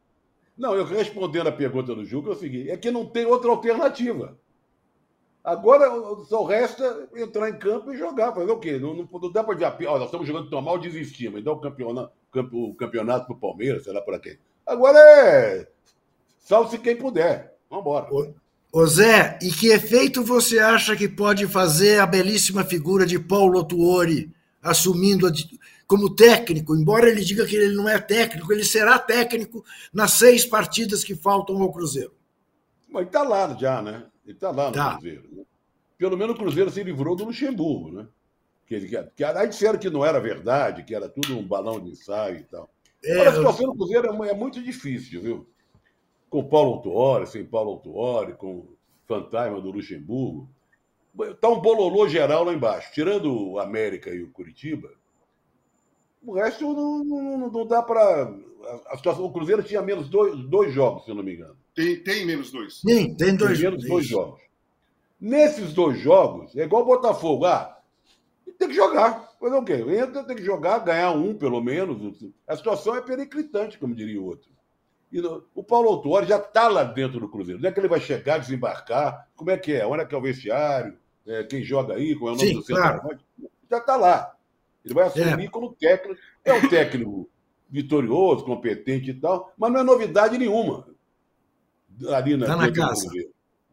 [0.56, 3.50] Não, eu respondendo a pergunta do Juca é o seguinte: é que não tem outra
[3.50, 4.38] alternativa.
[5.46, 5.88] Agora
[6.28, 8.34] só resta entrar em campo e jogar.
[8.34, 8.80] Fazer o quê?
[8.80, 11.40] Não, não, não dá para dizer, olha, nós estamos jogando tão mal, desistimos.
[11.40, 12.10] Então o campeonato,
[12.52, 14.36] o campeonato para o Palmeiras, sei lá para quem.
[14.66, 15.68] Agora é.
[16.40, 17.56] Salve-se quem puder.
[17.70, 18.34] Vamos embora.
[18.72, 23.62] Ô Zé, e que efeito você acha que pode fazer a belíssima figura de Paulo
[23.62, 25.30] Tuori assumindo a,
[25.86, 26.74] como técnico?
[26.74, 31.14] Embora ele diga que ele não é técnico, ele será técnico nas seis partidas que
[31.14, 32.12] faltam ao Cruzeiro.
[32.88, 34.06] Mas está lá já, né?
[34.26, 34.92] Ele está lá no tá.
[34.92, 35.28] Cruzeiro.
[35.32, 35.44] Né?
[35.96, 38.06] Pelo menos o Cruzeiro se livrou do Luxemburgo, né?
[38.66, 41.90] Que, ele, que, aí disseram que não era verdade, que era tudo um balão de
[41.90, 42.68] ensaio e tal.
[43.04, 45.48] É, Olha, a situação do Cruzeiro é, é, muito difícil, viu?
[46.28, 48.66] Com Paulo Autuori, sem Paulo Autuori, com
[49.06, 50.50] fantasma do Luxemburgo.
[51.20, 52.92] Está um bololô geral lá embaixo.
[52.92, 54.90] Tirando o América e o Curitiba,
[56.26, 58.34] o resto não, não, não dá para.
[58.88, 61.56] A situação, o Cruzeiro tinha menos dois, dois jogos, se eu não me engano.
[61.76, 62.80] Tem, tem menos dois.
[62.80, 63.60] Sim, tem dois.
[63.60, 64.40] Tem menos dois jogos.
[65.20, 67.44] Nesses dois jogos, é igual o Botafogo.
[67.44, 67.78] Ah,
[68.58, 69.36] tem que jogar.
[69.38, 69.74] Fazer o quê?
[69.74, 72.32] Entra, tem que jogar, ganhar um, pelo menos.
[72.48, 74.50] A situação é periclitante, como diria o outro.
[75.12, 77.60] E no, o Paulo Autuori já está lá dentro do Cruzeiro.
[77.60, 79.28] Não é que ele vai chegar, desembarcar.
[79.36, 79.86] Como é que é?
[79.86, 80.96] Onde é que é o vestiário?
[81.26, 82.16] É, quem joga aí?
[82.16, 83.18] Qual é o nome Sim, do claro.
[83.70, 84.34] Já está lá.
[84.82, 85.50] Ele vai assumir é.
[85.50, 86.18] como técnico.
[86.42, 87.30] É um técnico
[87.68, 90.95] vitorioso, competente e tal, mas não é novidade nenhuma
[92.14, 93.08] ali na, tá na casa.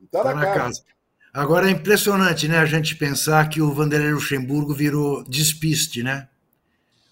[0.04, 0.58] Está tá na, casa.
[0.58, 0.84] casa.
[1.34, 6.28] Agora é impressionante, né, a gente pensar que o Vanderlei Luxemburgo virou despiste, né?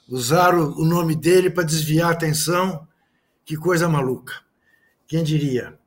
[0.08, 2.88] Usaram o nome dele para desviar a atenção.
[3.44, 4.34] Que coisa maluca.
[5.08, 5.78] Quem diria?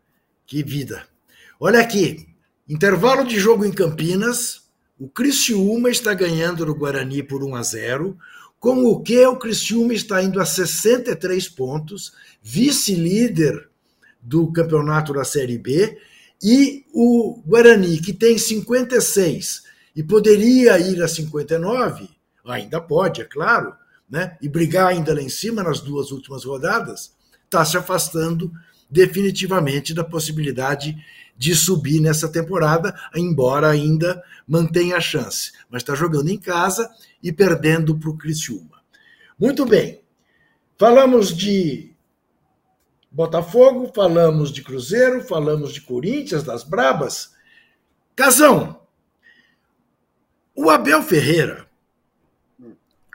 [0.47, 1.07] Que vida.
[1.61, 2.27] Olha aqui,
[2.69, 4.65] intervalo de jogo em Campinas,
[4.99, 8.19] o Criciúma está ganhando no Guarani por 1 a 0,
[8.59, 13.69] com o que o Criciúma está indo a 63 pontos, vice-líder
[14.25, 15.99] do campeonato da Série B,
[16.43, 19.63] e o Guarani, que tem 56
[19.95, 22.09] e poderia ir a 59,
[22.45, 23.75] ainda pode, é claro,
[24.11, 24.37] né?
[24.43, 27.13] e brigar ainda lá em cima nas duas últimas rodadas,
[27.45, 28.51] está se afastando
[28.91, 30.97] definitivamente da possibilidade
[31.37, 35.53] de subir nessa temporada, embora ainda mantenha a chance.
[35.71, 36.89] Mas está jogando em casa
[37.23, 38.83] e perdendo para o Criciúma.
[39.39, 40.01] Muito bem.
[40.79, 41.94] Falamos de
[43.15, 47.33] Botafogo, falamos de Cruzeiro, falamos de Corinthians, das Brabas.
[48.17, 48.81] Casão,
[50.53, 51.65] o Abel Ferreira,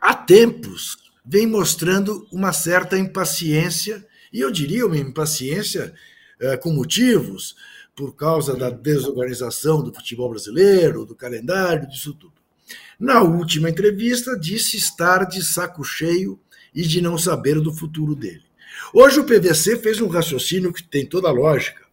[0.01, 5.93] há tempos, vem mostrando uma certa impaciência, e eu diria uma impaciência
[6.39, 7.57] eh, com motivos,
[7.93, 12.35] por causa da desorganização do futebol brasileiro, do calendário, disso tudo.
[12.97, 16.39] Na última entrevista, disse estar de saco cheio
[16.73, 18.48] e de não saber do futuro dele.
[18.93, 21.85] Hoje o PVC fez um raciocínio que tem toda a lógica,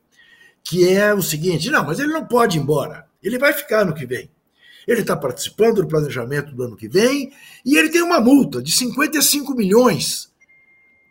[0.65, 3.95] que é o seguinte: não, mas ele não pode ir embora, ele vai ficar no
[3.95, 4.31] que vem.
[4.87, 7.33] Ele está participando do planejamento do ano que vem
[7.65, 10.33] e ele tem uma multa de 55 milhões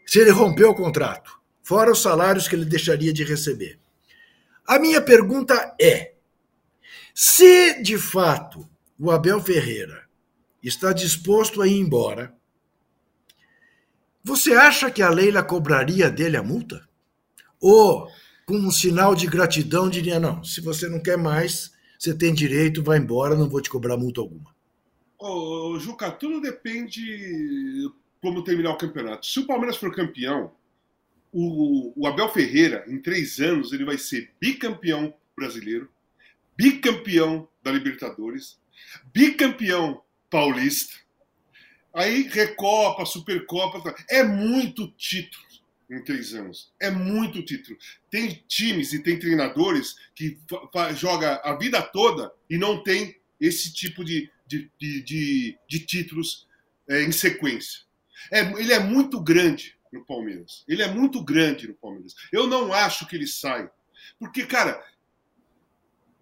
[0.05, 1.31] se ele romper o contrato,
[1.63, 3.79] fora os salários que ele deixaria de receber.
[4.65, 6.13] A minha pergunta é:
[7.13, 8.67] se de fato
[8.97, 10.05] o Abel Ferreira
[10.63, 12.33] está disposto a ir embora,
[14.25, 16.89] você acha que a Leila cobraria dele a multa?
[17.61, 18.09] Ou,
[18.43, 22.81] com um sinal de gratidão, diria: não, se você não quer mais, você tem direito,
[22.81, 24.55] vai embora, não vou te cobrar multa alguma?
[25.19, 27.87] Ô, Juca, tudo depende
[28.19, 29.27] como terminar o campeonato.
[29.27, 30.51] Se o Palmeiras for campeão,
[31.31, 35.87] o, o Abel Ferreira, em três anos, ele vai ser bicampeão brasileiro,
[36.57, 38.57] bicampeão da Libertadores,
[39.13, 41.04] bicampeão paulista,
[41.95, 43.95] Aí Recopa, Supercopa, tá.
[44.09, 45.45] é muito título
[45.89, 46.73] em três anos.
[46.79, 47.77] É muito título.
[48.11, 50.37] Tem times e tem treinadores que
[50.95, 56.47] joga a vida toda e não tem esse tipo de, de, de, de, de títulos
[56.89, 57.81] é, em sequência.
[58.31, 60.65] É, ele é muito grande no Palmeiras.
[60.67, 62.13] Ele é muito grande no Palmeiras.
[62.29, 63.69] Eu não acho que ele sai.
[64.19, 64.83] Porque, cara,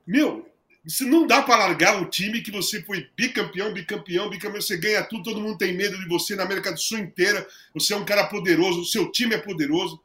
[0.05, 0.47] meu,
[0.85, 5.01] isso não dá para largar um time que você foi bicampeão, bicampeão, bicampeão, você ganha
[5.03, 7.47] tudo, todo mundo tem medo de você na América do Sul inteira.
[7.73, 10.03] Você é um cara poderoso, o seu time é poderoso.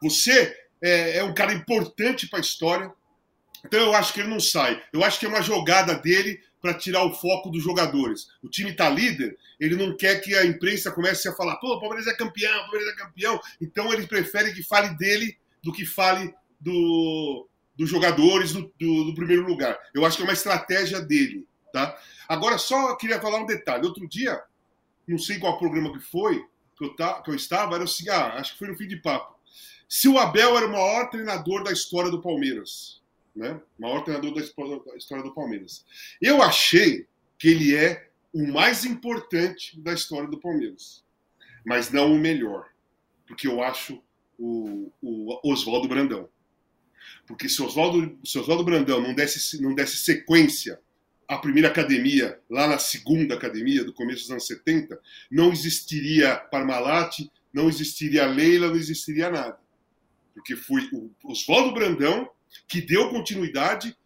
[0.00, 2.90] Você é, é um cara importante para a história.
[3.66, 4.82] Então eu acho que ele não sai.
[4.92, 8.28] Eu acho que é uma jogada dele para tirar o foco dos jogadores.
[8.42, 11.80] O time está líder, ele não quer que a imprensa comece a falar: pô, o
[11.80, 13.40] Palmeiras é campeão, o Palmeiras é campeão.
[13.60, 19.14] Então ele prefere que fale dele do que fale do, dos jogadores do, do, do,
[19.14, 19.78] primeiro lugar.
[19.92, 21.98] Eu acho que é uma estratégia dele, tá?
[22.28, 23.86] Agora, só queria falar um detalhe.
[23.86, 24.40] Outro dia,
[25.06, 26.44] não sei qual programa que foi,
[26.76, 28.96] que eu, que eu estava, era o seguinte, ah, acho que foi no fim de
[28.96, 29.34] papo.
[29.88, 33.02] Se o Abel era o maior treinador da história do Palmeiras,
[33.34, 33.60] né?
[33.78, 35.84] O maior treinador da história do Palmeiras.
[36.20, 37.06] Eu achei
[37.38, 41.04] que ele é o mais importante da história do Palmeiras,
[41.64, 42.66] mas não o melhor,
[43.26, 44.02] porque eu acho
[44.38, 46.28] o, o Oswaldo Brandão.
[47.26, 50.78] Porque se Oswaldo, se Oswaldo Brandão não desse, não desse sequência
[51.26, 57.18] à primeira academia, lá na segunda academia, do começo dos anos 70, não existiria Parmalat,
[57.52, 59.58] não existiria Leila, não existiria nada.
[60.34, 62.28] Porque foi o Oswaldo Brandão
[62.68, 63.96] que deu continuidade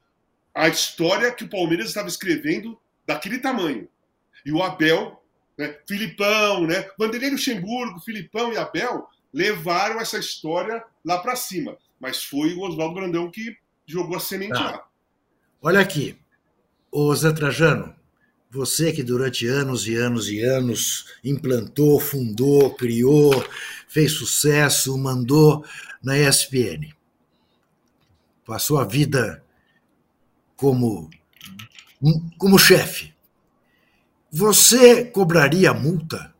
[0.55, 3.89] à história que o Palmeiras estava escrevendo daquele tamanho.
[4.45, 5.23] E o Abel,
[5.57, 11.77] né, Filipão, né, Vanderlei Luxemburgo, Filipão e Abel levaram essa história lá para cima.
[12.01, 14.71] Mas foi o Oswaldo Brandão que jogou a semente ah.
[14.71, 14.89] lá.
[15.61, 16.17] Olha aqui,
[16.91, 17.95] ô Zé Trajano,
[18.51, 23.33] você que durante anos e anos e anos implantou, fundou, criou,
[23.89, 25.65] fez sucesso, mandou
[26.03, 26.95] na ESPN.
[28.47, 29.45] Passou a vida
[30.57, 31.11] como,
[32.39, 33.13] como chefe.
[34.31, 36.35] Você cobraria multa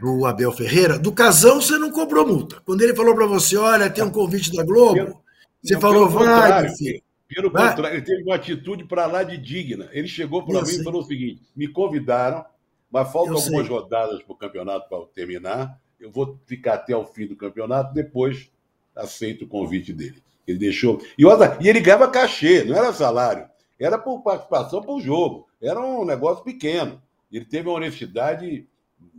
[0.00, 2.60] do Abel Ferreira, do Casão você não cobrou multa.
[2.64, 5.22] Quando ele falou para você, olha, tem um convite da Globo,
[5.62, 7.02] você não, falou, vai, filho.
[7.28, 7.70] Pelo vai.
[7.70, 9.88] contrário, ele teve uma atitude para lá de digna.
[9.92, 12.44] Ele chegou para mim e falou o seguinte: me convidaram,
[12.90, 13.76] mas faltam eu algumas sei.
[13.76, 15.78] rodadas para o campeonato para terminar.
[15.98, 18.50] Eu vou ficar até o fim do campeonato, depois
[18.94, 20.22] aceito o convite dele.
[20.46, 21.02] Ele deixou.
[21.18, 23.48] E, outra, e ele ganhava cachê, não era salário.
[23.78, 25.48] Era por participação para o jogo.
[25.60, 27.02] Era um negócio pequeno.
[27.32, 28.66] Ele teve uma honestidade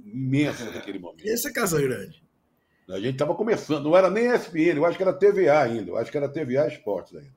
[0.06, 1.26] imensa naquele momento.
[1.26, 2.24] Esse é Casa Grande.
[2.90, 5.98] A gente estava começando, não era nem SPN, eu acho que era TVA ainda, eu
[5.98, 7.36] acho que era TVA Esportes ainda.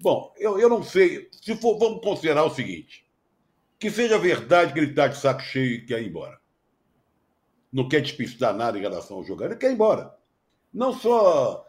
[0.00, 3.06] Bom, eu, eu não sei, se for, vamos considerar o seguinte,
[3.78, 6.40] que seja verdade que ele está de saco cheio e quer ir embora.
[7.72, 10.12] Não quer despistar nada em relação ao jogo, ele quer ir embora.
[10.72, 11.64] Não só...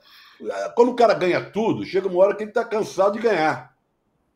[0.75, 3.77] Quando o cara ganha tudo, chega uma hora que ele está cansado de ganhar.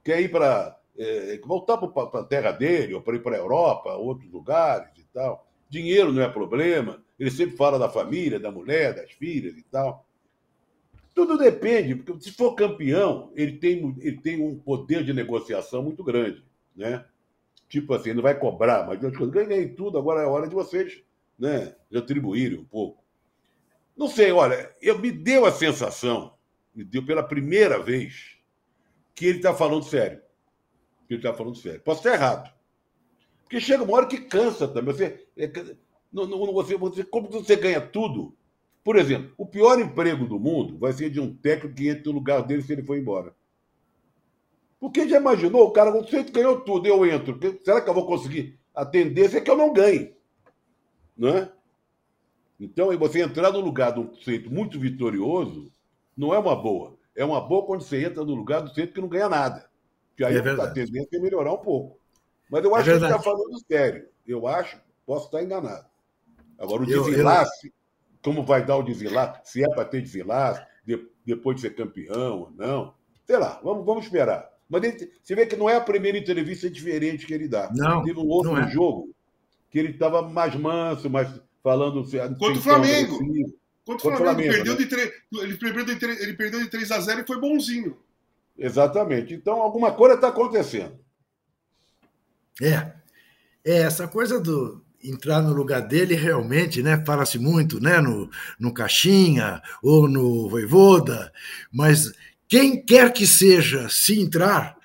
[0.03, 0.77] Quer ir para...
[0.97, 5.03] É, voltar para a terra dele, ou para ir para a Europa, outros lugares e
[5.05, 5.48] tal.
[5.69, 7.03] Dinheiro não é problema.
[7.17, 10.05] Ele sempre fala da família, da mulher, das filhas e tal.
[11.13, 16.03] Tudo depende, porque se for campeão, ele tem, ele tem um poder de negociação muito
[16.03, 16.43] grande,
[16.75, 17.05] né?
[17.67, 21.03] Tipo assim, não vai cobrar, mas ganhei tudo, agora é hora de vocês
[21.37, 23.03] né, retribuírem um pouco.
[23.95, 26.33] Não sei, olha, eu me deu a sensação,
[26.73, 28.37] me deu pela primeira vez,
[29.13, 30.21] que ele está falando sério.
[31.07, 31.81] Que ele está falando sério.
[31.81, 32.53] Posso estar errado.
[33.49, 34.93] Porque chega uma hora que cansa também.
[34.93, 35.51] Você, é,
[36.13, 38.37] não, não, você, você, como você ganha tudo?
[38.83, 42.11] Por exemplo, o pior emprego do mundo vai ser de um técnico que entra no
[42.11, 43.33] lugar dele se ele for embora.
[44.79, 47.39] Porque já imaginou, o cara, você ganhou tudo, eu entro.
[47.63, 48.59] Será que eu vou conseguir?
[48.73, 50.13] A tendência é que eu não ganhe.
[51.17, 51.51] Não é?
[52.59, 55.71] Então, você entrar no lugar de um sujeito muito vitorioso
[56.15, 56.95] não é uma boa.
[57.15, 59.67] É uma boa quando você entra no lugar do sujeito que não ganha nada.
[60.15, 61.98] Que aí é a tendência é melhorar um pouco.
[62.49, 64.07] Mas eu é acho é que ele está falando sério.
[64.27, 65.85] Eu acho, posso estar enganado.
[66.57, 67.73] Agora, o desenlace, eu...
[68.21, 72.39] como vai dar o desenlace, se é para ter desenlace, de, depois de ser campeão
[72.39, 72.93] ou não,
[73.25, 74.49] sei lá, vamos, vamos esperar.
[74.69, 77.71] Mas ele, você vê que não é a primeira entrevista diferente que ele dá.
[77.73, 78.03] Não.
[78.03, 78.69] Teve um outro é.
[78.69, 79.15] jogo
[79.71, 81.29] que ele estava mais manso, mais
[81.63, 82.03] falando.
[82.37, 83.19] Contra o Flamengo.
[83.85, 84.23] Contra o Flamengo.
[84.23, 84.53] Flamengo.
[84.53, 84.79] Perdeu né?
[84.79, 87.97] de 3, ele, perdeu de 3, ele perdeu de 3 a 0 e foi bonzinho.
[88.57, 89.33] Exatamente.
[89.33, 90.99] Então, alguma coisa está acontecendo.
[92.61, 92.91] É.
[93.63, 97.01] É, essa coisa do entrar no lugar dele realmente, né?
[97.05, 98.01] Fala-se muito, né?
[98.01, 101.31] No, no Caixinha ou no Voivoda,
[101.71, 102.11] mas
[102.47, 104.75] quem quer que seja, se entrar,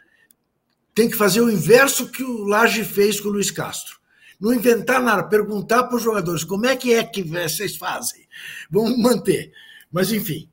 [0.94, 3.98] tem que fazer o inverso que o Laje fez com o Luiz Castro.
[4.40, 8.26] Não inventar nada, perguntar para os jogadores como é que é que vocês fazem.
[8.70, 9.52] Vamos manter.
[9.90, 10.48] Mas, enfim.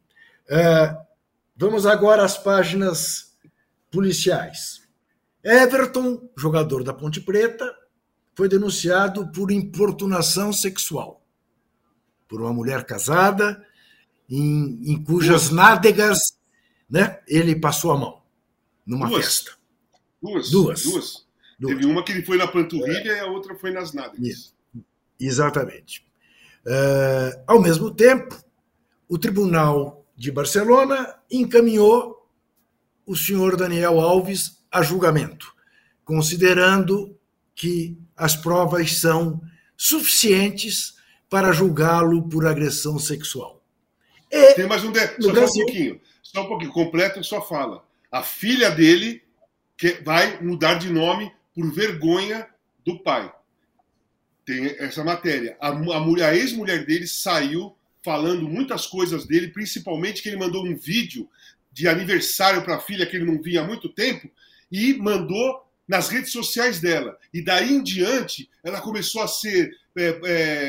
[0.50, 0.98] Uh,
[1.56, 3.34] vamos agora às páginas
[3.92, 4.81] policiais.
[5.44, 7.76] Everton, jogador da Ponte Preta,
[8.36, 11.20] foi denunciado por importunação sexual
[12.28, 13.66] por uma mulher casada,
[14.30, 16.18] em, em cujas nádegas
[16.92, 17.22] né?
[17.26, 18.22] Ele passou a mão
[18.86, 19.24] numa duas.
[19.24, 19.52] festa.
[20.22, 20.52] Duas.
[20.52, 20.84] Duas.
[20.84, 21.26] Duas.
[21.58, 21.74] Duas.
[21.74, 23.18] Teve uma que ele foi na panturrilha é.
[23.18, 24.54] e a outra foi nas nádegas.
[25.18, 26.06] Exatamente.
[26.66, 28.38] Uh, ao mesmo tempo,
[29.08, 32.30] o Tribunal de Barcelona encaminhou
[33.06, 35.54] o senhor Daniel Alves a julgamento,
[36.06, 37.18] considerando
[37.54, 39.42] que as provas são
[39.76, 40.96] suficientes
[41.30, 43.64] para julgá-lo por agressão sexual.
[44.32, 46.02] E, Tem mais um detalhe, só, Brasil, um pouquinho.
[46.24, 47.84] Só um pouquinho, completa sua fala.
[48.12, 49.22] A filha dele
[49.78, 52.48] que vai mudar de nome por vergonha
[52.86, 53.34] do pai.
[54.46, 55.58] Tem essa matéria.
[55.60, 60.76] A, a, a ex-mulher dele saiu falando muitas coisas dele, principalmente que ele mandou um
[60.76, 61.30] vídeo
[61.72, 64.30] de aniversário para a filha que ele não via há muito tempo
[64.72, 67.18] e mandou nas redes sociais dela.
[67.34, 70.22] E daí em diante, ela começou a ser é,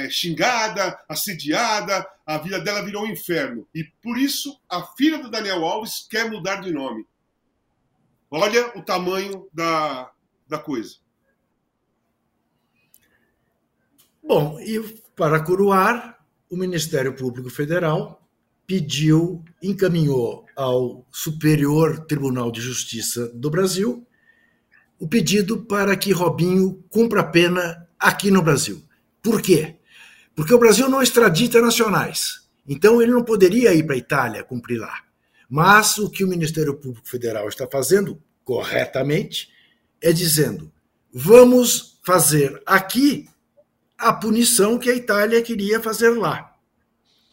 [0.05, 3.67] é, xingada, assediada, a vida dela virou um inferno.
[3.75, 7.07] E por isso, a filha do Daniel Alves quer mudar de nome.
[8.31, 10.11] Olha o tamanho da,
[10.49, 10.97] da coisa.
[14.23, 14.81] Bom, e
[15.15, 16.19] para coroar,
[16.53, 18.22] o Ministério Público Federal
[18.67, 24.07] pediu, encaminhou ao Superior Tribunal de Justiça do Brasil
[24.99, 28.81] o pedido para que Robinho cumpra a pena aqui no Brasil.
[29.21, 29.75] Por quê?
[30.33, 32.43] Porque o Brasil não extradita nacionais.
[32.67, 35.03] Então ele não poderia ir para a Itália cumprir lá.
[35.51, 39.51] Mas o que o Ministério Público Federal está fazendo corretamente
[40.01, 40.73] é dizendo:
[41.13, 43.29] vamos fazer aqui
[43.99, 46.52] a punição que a Itália queria fazer lá.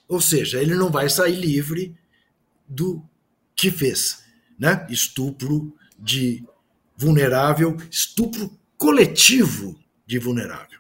[0.10, 1.96] Ou seja, ele não vai sair livre
[2.68, 3.02] do
[3.56, 4.24] que fez,
[4.58, 4.86] né?
[4.90, 6.44] Estupro de
[6.98, 10.80] vulnerável, estupro coletivo de vulnerável.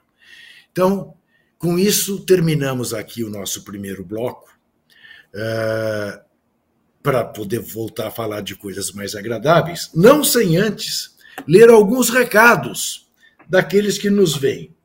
[0.71, 1.13] Então,
[1.59, 4.49] com isso, terminamos aqui o nosso primeiro bloco,
[5.35, 6.19] uh,
[7.03, 11.15] para poder voltar a falar de coisas mais agradáveis, não sem antes
[11.47, 13.07] ler alguns recados
[13.47, 14.75] daqueles que nos veem.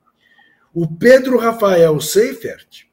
[0.73, 2.87] O Pedro Rafael Seifert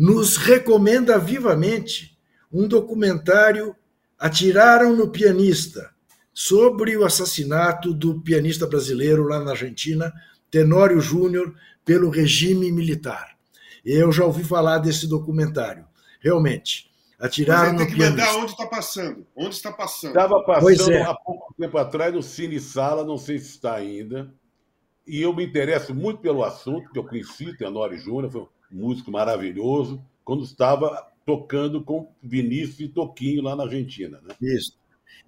[0.00, 2.16] nos recomenda vivamente
[2.52, 3.74] um documentário
[4.16, 5.90] Atiraram no Pianista,
[6.32, 10.12] sobre o assassinato do pianista brasileiro lá na Argentina,
[10.48, 11.52] Tenório Júnior,
[11.84, 13.36] pelo regime militar.
[13.84, 15.84] Eu já ouvi falar desse documentário.
[16.20, 17.96] Realmente, atiraram no pianista.
[17.96, 19.26] Tem que mandar onde está passando.
[19.34, 20.10] Onde está passando?
[20.10, 21.02] Estava passando é.
[21.02, 24.32] há pouco tempo atrás no Cine Sala, não sei se está ainda.
[25.04, 29.10] E eu me interesso muito pelo assunto, porque eu conheci Tenório Júnior, foi um músico
[29.10, 34.20] maravilhoso, quando estava tocando com Vinícius e Toquinho lá na Argentina.
[34.22, 34.34] Né?
[34.40, 34.78] Isso.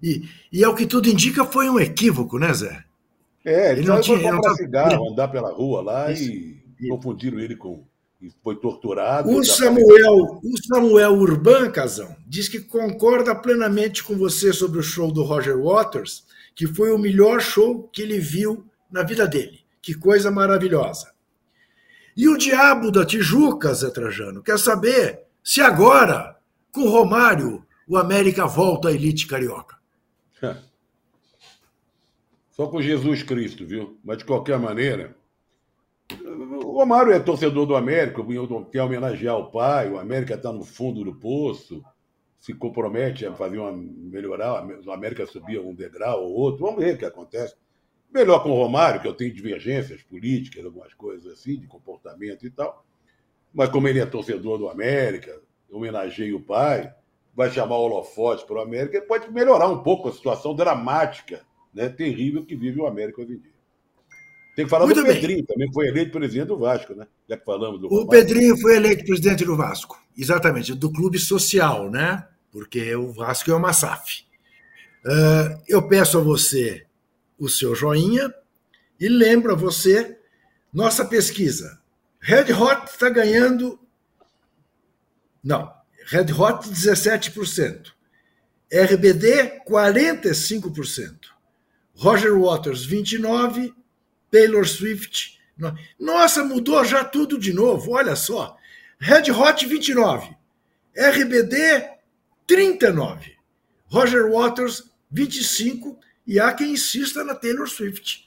[0.01, 2.83] E, e ao que tudo indica, foi um equívoco, né, Zé?
[3.45, 6.31] É, ele, ele não tinha comprar cigarro, andar pela rua lá Isso.
[6.31, 7.83] e confundiram ele com.
[8.21, 9.29] E foi torturado.
[9.29, 15.11] O Samuel, o Samuel Urban, Casão, diz que concorda plenamente com você sobre o show
[15.11, 16.23] do Roger Waters,
[16.55, 19.61] que foi o melhor show que ele viu na vida dele.
[19.81, 21.10] Que coisa maravilhosa.
[22.15, 26.37] E o diabo da Tijuca, Zé Trajano, quer saber se agora,
[26.71, 29.77] com Romário, o América volta à elite carioca?
[32.51, 33.99] Só com Jesus Cristo, viu?
[34.03, 35.15] Mas de qualquer maneira,
[36.63, 38.21] o Romário é torcedor do América,
[38.71, 41.83] quer homenagear o pai, o América está no fundo do poço,
[42.39, 46.95] se compromete a fazer uma melhorar, o América subir um degrau ou outro, vamos ver
[46.95, 47.55] o que acontece.
[48.13, 52.49] Melhor com o Romário, que eu tenho divergências políticas, algumas coisas assim, de comportamento e
[52.49, 52.85] tal.
[53.53, 55.39] Mas como ele é torcedor do América,
[55.71, 56.93] homenageia o pai,
[57.33, 61.41] vai chamar o holofote para o América, ele pode melhorar um pouco a situação dramática,
[61.73, 63.51] né, terrível que vive o América hoje em dia.
[64.55, 65.13] Tem que falar Muito do bem.
[65.13, 67.07] Pedrinho também, que foi eleito presidente do Vasco, né?
[67.29, 68.09] Já que falamos do O Vasco.
[68.09, 72.27] Pedrinho foi eleito presidente do Vasco, exatamente, do clube social, né?
[72.51, 74.25] Porque o Vasco é uma SAF.
[75.05, 76.85] Uh, eu peço a você
[77.41, 78.31] o seu joinha
[78.99, 80.15] e lembro a você
[80.71, 81.81] nossa pesquisa.
[82.19, 83.79] Red Hot está ganhando.
[85.43, 85.73] Não,
[86.05, 87.93] Red Hot 17%.
[88.71, 91.15] RBD 45%.
[91.95, 93.73] Roger Waters 29%.
[94.29, 95.41] Taylor Swift.
[95.99, 98.55] Nossa, mudou já tudo de novo, olha só.
[98.97, 100.37] Red Hot 29.
[100.95, 101.89] RBD
[102.47, 103.35] 39.
[103.87, 108.25] Roger Waters 25 e há quem insista na Taylor Swift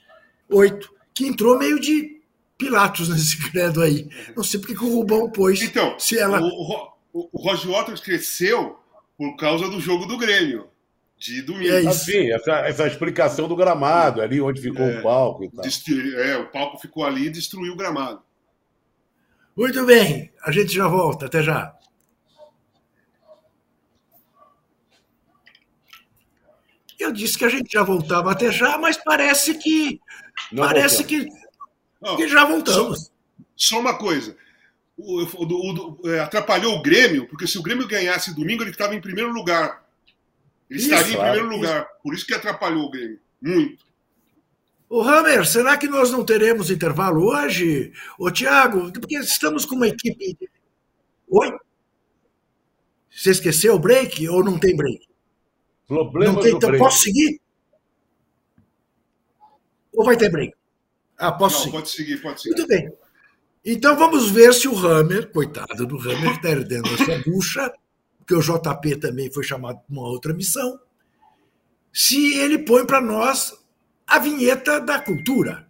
[0.48, 2.20] 8, que entrou meio de
[2.56, 4.08] Pilatos nesse credo aí.
[4.36, 5.60] Não sei porque que o Rubão pôs.
[5.62, 6.40] Então, se ela...
[6.40, 8.78] o, o, o Roger Waters cresceu
[9.16, 10.68] por causa do jogo do Grêmio
[11.18, 11.72] de domingo.
[11.72, 15.64] É assim, essa, essa explicação do gramado, ali onde ficou é, o palco e tal.
[16.20, 18.22] É, o palco ficou ali e destruiu o gramado.
[19.56, 21.74] Muito bem, a gente já volta, até já.
[27.04, 30.00] Eu disse que a gente já voltava até já, mas parece que.
[30.50, 31.28] Não parece que,
[32.00, 33.04] Não, que já voltamos.
[33.04, 34.34] Só, só uma coisa.
[34.96, 38.94] O, o, o, é, atrapalhou o Grêmio, porque se o Grêmio ganhasse domingo, ele estava
[38.94, 39.84] em primeiro lugar.
[40.70, 41.86] Ele isso, estaria em primeiro lugar.
[42.02, 43.20] Por isso que atrapalhou o Grêmio.
[43.40, 43.84] Muito.
[44.88, 47.92] O Hammer, será que nós não teremos intervalo hoje?
[48.18, 50.38] Ô, Tiago, porque estamos com uma equipe.
[51.28, 51.52] Oi?
[53.10, 55.13] Você esqueceu o break ou não tem break?
[55.86, 56.84] Problema não tem, então break.
[56.84, 57.40] posso seguir?
[59.92, 60.54] Ou vai ter break?
[61.18, 61.76] Ah, posso não, seguir.
[61.76, 62.56] Pode seguir, pode seguir.
[62.56, 62.92] Muito bem.
[63.64, 67.72] Então vamos ver se o Hammer, coitado do Hammer, está herdando essa bucha,
[68.18, 70.78] porque o JP também foi chamado para uma outra missão,
[71.92, 73.52] se ele põe para nós
[74.06, 75.66] a vinheta da cultura.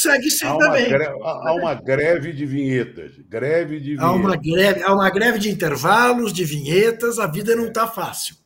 [0.00, 0.88] Segue também.
[0.88, 3.12] Greve, há uma greve de vinhetas.
[3.28, 4.04] Greve de vinhetas.
[4.04, 8.36] Há uma greve, há uma greve de intervalos, de vinhetas, a vida não está fácil.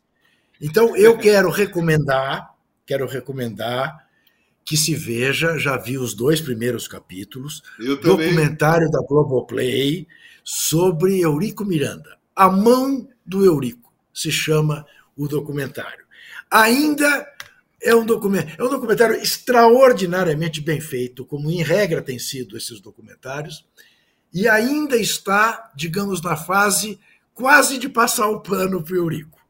[0.59, 2.55] Então, eu quero recomendar,
[2.87, 4.07] quero recomendar
[4.65, 7.63] que se veja, já vi os dois primeiros capítulos,
[8.01, 10.07] documentário da Globoplay
[10.43, 12.17] sobre Eurico Miranda.
[12.35, 16.07] A mão do Eurico se chama o documentário.
[16.51, 17.27] Ainda
[17.83, 23.67] é um, é um documentário extraordinariamente bem feito, como em regra tem sido esses documentários,
[24.33, 26.99] e ainda está, digamos, na fase
[27.35, 29.41] quase de passar o pano para o Eurico.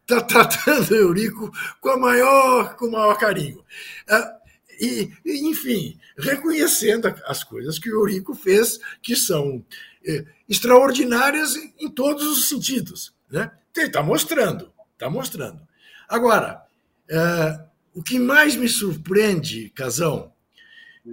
[0.00, 1.50] Está tratando o Eurico
[1.80, 3.64] com, a maior, com o maior carinho.
[4.08, 4.36] Ah,
[4.80, 9.64] e, enfim, reconhecendo as coisas que o Eurico fez, que são
[10.04, 13.14] é, extraordinárias em todos os sentidos.
[13.30, 13.50] Né?
[13.76, 15.60] Está mostrando, está mostrando.
[16.08, 16.64] Agora,
[17.10, 17.60] é,
[17.94, 20.32] o que mais me surpreende, Casão,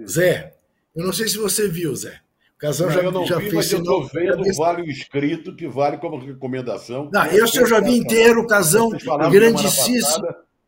[0.06, 0.54] Zé,
[0.94, 2.20] eu não sei se você viu, Zé.
[2.56, 3.54] O Casão já, eu não já vi, fez.
[3.54, 7.08] Mas eu estou vendo vale o escrito que vale como recomendação.
[7.12, 8.90] Não, esse eu já vi inteiro, Casão,
[9.30, 10.26] grandíssimo.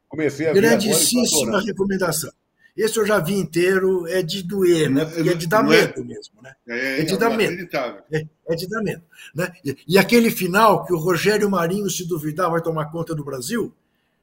[0.08, 2.32] Comecei a grandíssima recomendação.
[2.76, 5.04] Esse eu já vi inteiro, é de doer, né?
[5.04, 6.54] Porque é de dar é- medo mesmo, né?
[6.68, 7.68] É, é de dar medo.
[8.12, 9.02] É, é, de dar medo.
[9.34, 9.52] Né?
[9.64, 13.74] E, e, aquele final que o Rogério Marinho, se duvidar, vai tomar conta do Brasil.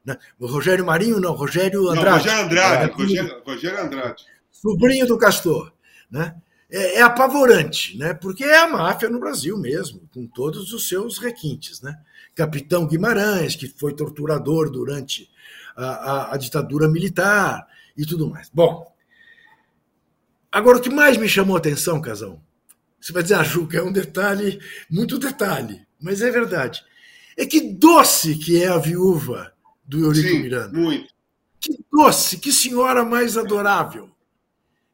[0.07, 0.17] Né?
[0.39, 2.05] O Rogério Marinho, não, Rogério Andrade.
[2.05, 4.25] Não, Rogério Andrade, Rogério, Rogério Andrade.
[4.49, 5.73] Sobrinho do Castor.
[6.09, 6.33] Né?
[6.69, 8.13] É, é, apavorante, né?
[8.13, 11.81] porque é a máfia no Brasil mesmo, com todos os seus requintes.
[11.81, 11.93] Né?
[12.33, 15.29] Capitão Guimarães, que foi torturador durante
[15.75, 18.49] a, a, a ditadura militar e tudo mais.
[18.53, 18.89] Bom,
[20.49, 22.41] agora o que mais me chamou a atenção, Casão,
[22.99, 24.57] você vai dizer, ah, Juca, é um detalhe,
[24.89, 26.81] muito detalhe, mas é verdade.
[27.37, 29.53] É que doce que é a viúva
[29.87, 30.77] do Eurico Sim, Miranda.
[30.77, 31.07] Muito.
[31.59, 34.09] Que doce, que senhora mais adorável.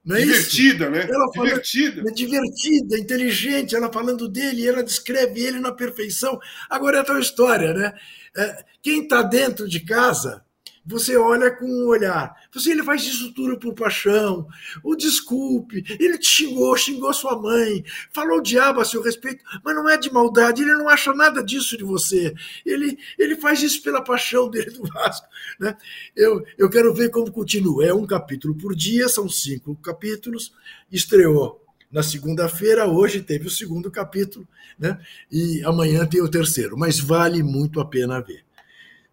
[0.05, 0.91] Não é divertida, isso?
[0.91, 1.07] né?
[1.09, 2.01] Ela divertida.
[2.01, 6.39] é divertida, inteligente, ela falando dele, ela descreve ele na perfeição.
[6.69, 7.93] Agora é tal história, né?
[8.35, 10.42] É, quem está dentro de casa
[10.85, 12.35] você olha com um olhar.
[12.53, 14.47] Você ele faz isso tudo por paixão.
[14.83, 19.75] O desculpe, ele te xingou, xingou sua mãe, falou o diabo a seu respeito, mas
[19.75, 22.33] não é de maldade, ele não acha nada disso de você.
[22.65, 25.27] Ele, ele faz isso pela paixão dele do Vasco.
[25.59, 25.75] Né?
[26.15, 27.85] Eu, eu quero ver como continua.
[27.85, 30.53] É um capítulo por dia, são cinco capítulos.
[30.91, 34.47] Estreou na segunda-feira, hoje teve o segundo capítulo,
[34.79, 34.99] né?
[35.31, 38.43] e amanhã tem o terceiro, mas vale muito a pena ver.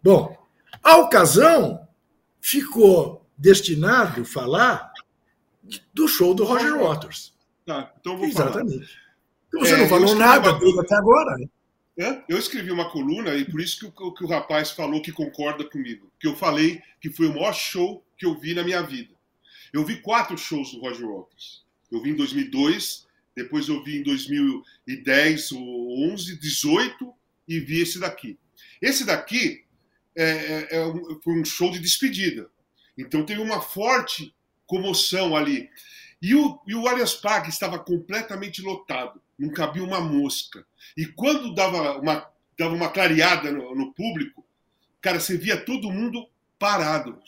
[0.01, 0.35] Bom,
[0.83, 1.87] a ocasião
[2.39, 4.91] ficou destinado a falar
[5.93, 7.33] do show do Roger Waters.
[7.65, 8.73] Tá, então vou Exatamente.
[8.85, 9.01] falar.
[9.47, 11.47] Então você É, não falou nada uma- até agora, né?
[11.97, 15.11] É, Eu escrevi uma coluna e por isso que o, que o rapaz falou que
[15.11, 16.11] concorda comigo.
[16.19, 19.13] Que eu falei que foi o maior show que eu vi na minha vida.
[19.73, 21.63] Eu vi quatro shows do Roger Waters.
[21.91, 23.05] Eu vi em 2002,
[23.35, 27.13] depois eu vi em 2010, o 11, 18
[27.47, 28.39] e vi esse daqui.
[28.81, 29.65] Esse daqui
[30.15, 30.93] é, é- é
[31.23, 32.49] foi um show de despedida.
[32.97, 34.33] Então teve uma forte
[34.65, 35.69] comoção ali.
[36.21, 36.83] E o, e o
[37.47, 40.65] estava completamente lotado, não cabia uma mosca.
[40.95, 44.45] E quando dava uma, dava uma clareada no, no público,
[45.01, 46.27] cara, você via todo mundo
[46.59, 47.19] parado,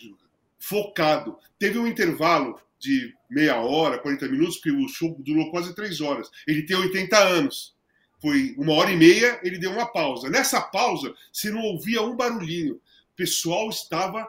[0.59, 1.37] focado.
[1.57, 6.29] Teve um intervalo de meia hora, 40 minutos, porque o show durou quase três horas.
[6.47, 7.75] Ele tem 80 anos.
[8.23, 10.29] Foi uma hora e meia, ele deu uma pausa.
[10.31, 12.75] Nessa pausa, você não ouvia um barulhinho.
[12.77, 14.27] O pessoal estava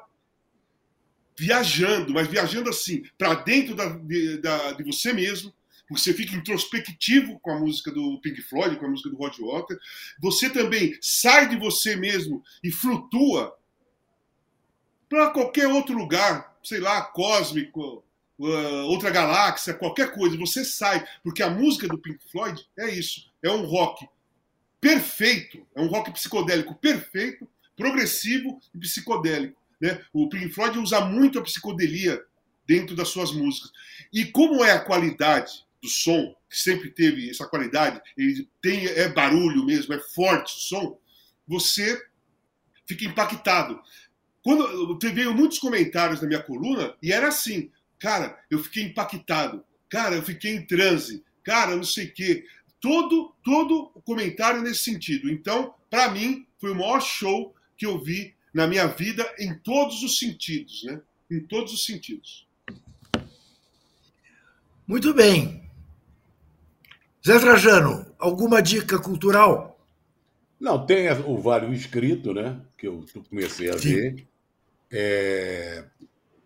[1.38, 5.52] viajando, mas viajando assim, para dentro da, de, da- de você mesmo.
[5.90, 9.80] Você fica introspectivo com a música do Pink Floyd, com a música do Roger Waters.
[10.20, 13.56] Você também sai de você mesmo e flutua
[15.08, 18.02] para qualquer outro lugar, sei lá, cósmico,
[18.38, 20.36] uh, outra galáxia, qualquer coisa.
[20.36, 23.30] Você sai, porque a música do Pink Floyd é isso.
[23.42, 24.06] É um rock
[24.80, 29.60] perfeito, é um rock psicodélico perfeito, progressivo e psicodélico.
[29.80, 30.00] Né?
[30.12, 32.22] O Pink Floyd usa muito a psicodelia
[32.66, 33.70] dentro das suas músicas.
[34.12, 39.08] E como é a qualidade do som, que sempre teve essa qualidade, ele tem é
[39.08, 40.98] barulho mesmo, é forte o som,
[41.46, 42.00] você
[42.86, 43.80] fica impactado.
[44.42, 47.70] Quando veio muitos comentários na minha coluna e era assim,
[48.04, 52.44] cara, eu fiquei impactado, cara, eu fiquei em transe, cara, não sei o quê.
[52.78, 55.30] Todo, todo comentário nesse sentido.
[55.30, 60.02] Então, para mim, foi o maior show que eu vi na minha vida em todos
[60.02, 61.00] os sentidos, né?
[61.30, 62.46] Em todos os sentidos.
[64.86, 65.66] Muito bem.
[67.26, 69.80] Zé Trajano, alguma dica cultural?
[70.60, 72.60] Não, tem o Vale Escrito, né?
[72.76, 73.94] Que eu comecei a Sim.
[73.94, 74.26] ver.
[74.92, 75.84] É...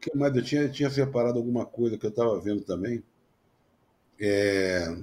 [0.00, 0.34] que mais?
[0.34, 3.02] Eu tinha, tinha separado alguma coisa que eu estava vendo também.
[4.20, 4.96] É...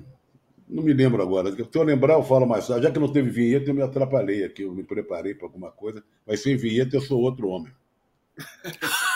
[0.68, 1.52] Não me lembro agora.
[1.52, 2.84] Se eu lembrar, eu falo mais tarde.
[2.86, 4.64] Já que não teve vinheta, eu me atrapalhei aqui.
[4.64, 6.04] Eu me preparei para alguma coisa.
[6.26, 7.72] Mas sem vinheta, eu sou outro homem.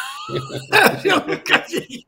[1.04, 2.06] Eu nunca vi.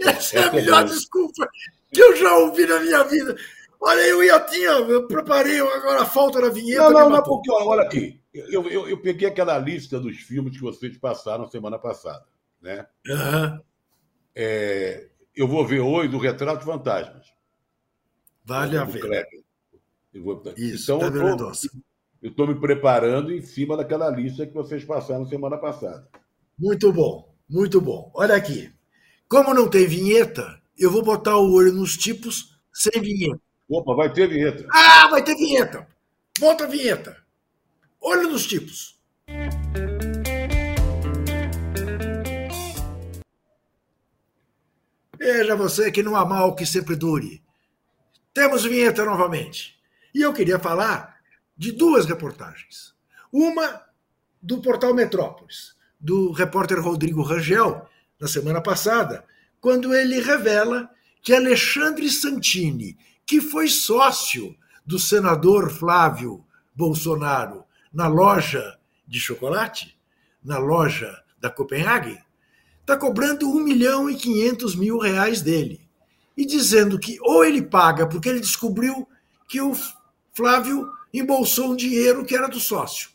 [0.00, 1.48] Essa é a melhor desculpa
[1.92, 3.36] que eu já ouvi na minha vida.
[3.80, 6.90] Olha, eu ia tinha, eu preparei agora a falta da vinheta.
[6.90, 8.20] Não, não, não, porque olha, olha aqui.
[8.32, 12.24] Eu, eu, eu peguei aquela lista dos filmes que vocês passaram semana passada.
[12.62, 12.86] Né?
[13.08, 13.60] Aham,
[14.34, 17.26] É, eu vou ver hoje o Retrato de Fantasmas.
[18.44, 18.98] Vale a do.
[20.14, 21.52] Eu vou- Isso, então,
[22.22, 26.08] eu estou me preparando em cima daquela lista que vocês passaram semana passada.
[26.58, 28.10] Muito bom, muito bom.
[28.14, 28.72] Olha aqui.
[29.28, 33.40] Como não tem vinheta, eu vou botar o olho nos tipos sem vinheta.
[33.68, 34.66] Opa, vai ter vinheta.
[34.70, 35.86] Ah, vai ter vinheta.
[36.38, 37.16] Bota a vinheta.
[38.00, 39.00] Olho nos tipos.
[45.22, 47.40] Veja você que não há mal que sempre dure.
[48.34, 49.78] Temos vinheta novamente.
[50.12, 51.16] E eu queria falar
[51.56, 52.92] de duas reportagens.
[53.32, 53.82] Uma
[54.42, 57.88] do portal Metrópolis, do repórter Rodrigo Rangel,
[58.20, 59.24] na semana passada,
[59.60, 60.90] quando ele revela
[61.22, 66.44] que Alexandre Santini, que foi sócio do senador Flávio
[66.74, 69.96] Bolsonaro na loja de chocolate,
[70.42, 72.18] na loja da Copenhague,
[72.82, 75.80] está cobrando 1 milhão e 500 mil reais dele.
[76.36, 79.08] E dizendo que ou ele paga, porque ele descobriu
[79.48, 79.72] que o
[80.34, 83.10] Flávio embolsou um dinheiro que era do sócio.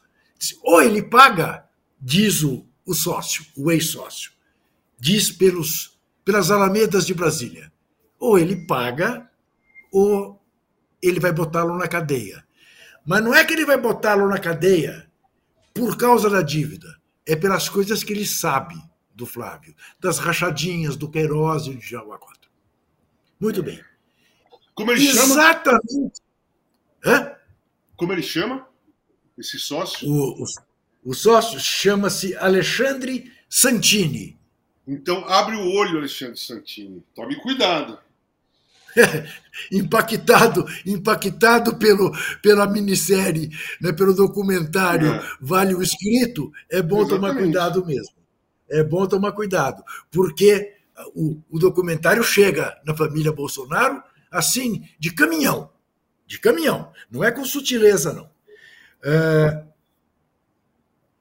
[0.63, 1.65] Ou ele paga,
[1.99, 4.32] diz o, o sócio, o ex-sócio,
[4.99, 7.72] diz pelos, pelas alamedas de Brasília.
[8.20, 9.30] Ou ele paga,
[9.91, 10.41] ou
[11.01, 12.45] ele vai botá-lo na cadeia.
[13.05, 15.09] Mas não é que ele vai botá-lo na cadeia
[15.74, 16.88] por causa da dívida,
[17.26, 18.76] é pelas coisas que ele sabe
[19.18, 22.47] do Flávio, das rachadinhas do Queiroz e de Jaguacota.
[23.39, 23.84] Muito bem.
[24.76, 25.24] Como ele chama?
[25.24, 26.22] Exatamente.
[27.03, 27.32] Hã?
[27.95, 28.68] Como ele chama?
[29.38, 30.07] Esse sócio?
[30.07, 30.45] O, o,
[31.03, 34.38] o sócio chama-se Alexandre Santini.
[34.88, 37.03] Então abre o olho, Alexandre Santini.
[37.15, 37.99] Tome cuidado.
[39.72, 42.11] impactado, impactado pelo,
[42.41, 43.49] pela minissérie,
[43.82, 45.32] né, pelo documentário é.
[45.39, 47.09] Vale o Escrito, é bom Exatamente.
[47.09, 48.16] tomar cuidado mesmo.
[48.70, 50.76] É bom tomar cuidado, porque
[51.13, 54.01] o, o documentário chega na família Bolsonaro
[54.32, 55.72] assim, de caminhão.
[56.26, 56.91] De caminhão.
[57.09, 58.30] Não é com sutileza, não.
[59.03, 59.63] É,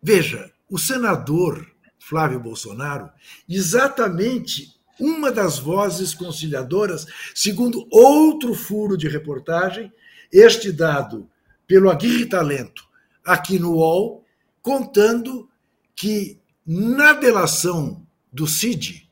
[0.03, 1.67] veja, o senador
[1.99, 3.11] Flávio Bolsonaro,
[3.49, 9.93] exatamente uma das vozes conciliadoras, segundo outro furo de reportagem,
[10.33, 11.29] este dado
[11.67, 12.85] pelo Aguirre Talento
[13.25, 14.25] aqui no UOL,
[14.63, 15.49] contando
[15.95, 19.09] que na delação do CID,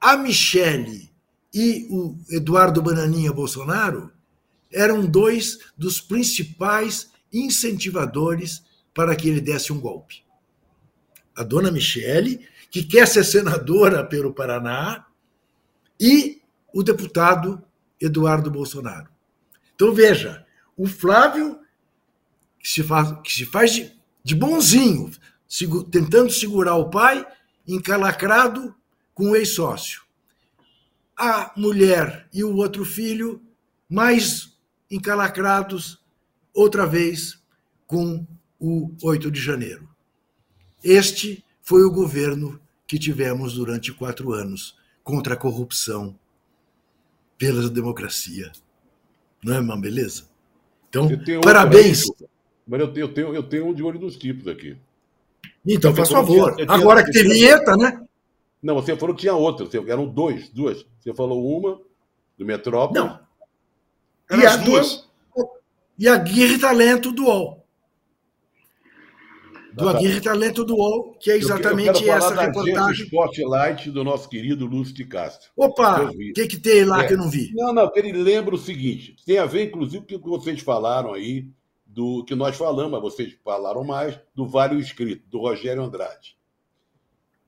[0.00, 1.12] a Michele
[1.52, 4.12] e o Eduardo Bananinha Bolsonaro
[4.72, 8.62] eram dois dos principais incentivadores
[8.92, 10.24] para que ele desse um golpe.
[11.36, 15.06] A dona Michele que quer ser senadora pelo Paraná,
[16.00, 16.42] e
[16.72, 17.62] o deputado
[18.00, 19.08] Eduardo Bolsonaro.
[19.76, 20.44] Então veja,
[20.76, 21.60] o Flávio,
[22.58, 23.92] que se faz, que se faz de,
[24.24, 25.08] de bonzinho,
[25.90, 27.26] tentando segurar o pai,
[27.66, 28.74] encalacrado
[29.14, 30.02] com o ex-sócio.
[31.16, 33.40] A mulher e o outro filho,
[33.88, 34.56] mais
[34.90, 36.02] encalacrados,
[36.52, 37.40] outra vez,
[37.86, 38.26] com
[38.58, 39.88] o 8 de janeiro.
[40.82, 46.18] Este foi o governo que tivemos durante quatro anos contra a corrupção,
[47.36, 48.50] pela democracia.
[49.42, 50.28] Não é uma beleza?
[50.88, 51.08] Então,
[51.42, 52.04] parabéns.
[52.66, 54.76] Mas eu tenho, eu, tenho, eu tenho um de olho nos tipos aqui.
[55.66, 56.54] Então, faz favor.
[56.54, 58.00] Tinha, Agora que tem vinheta, né?
[58.62, 59.66] Não, você falou que tinha outra.
[59.86, 60.86] Eram dois, duas.
[61.00, 61.80] Você falou uma
[62.36, 62.98] do Metrópole.
[62.98, 63.20] Não.
[64.38, 65.08] e a duas.
[65.98, 67.64] e a Guirre Talento do UOL
[69.74, 73.06] do Aguirre Talento do UOL, que é exatamente essa reportagem.
[73.06, 75.50] Spotlight do nosso querido Lúcio de Castro.
[75.56, 77.06] Opa, o que, que tem lá é.
[77.08, 77.50] que eu não vi?
[77.54, 81.12] Não, não, ele lembra o seguinte: tem a ver, inclusive, com o que vocês falaram
[81.12, 81.48] aí,
[81.94, 86.36] do que nós falamos, vocês falaram mais, do Vale Escrito, do Rogério Andrade.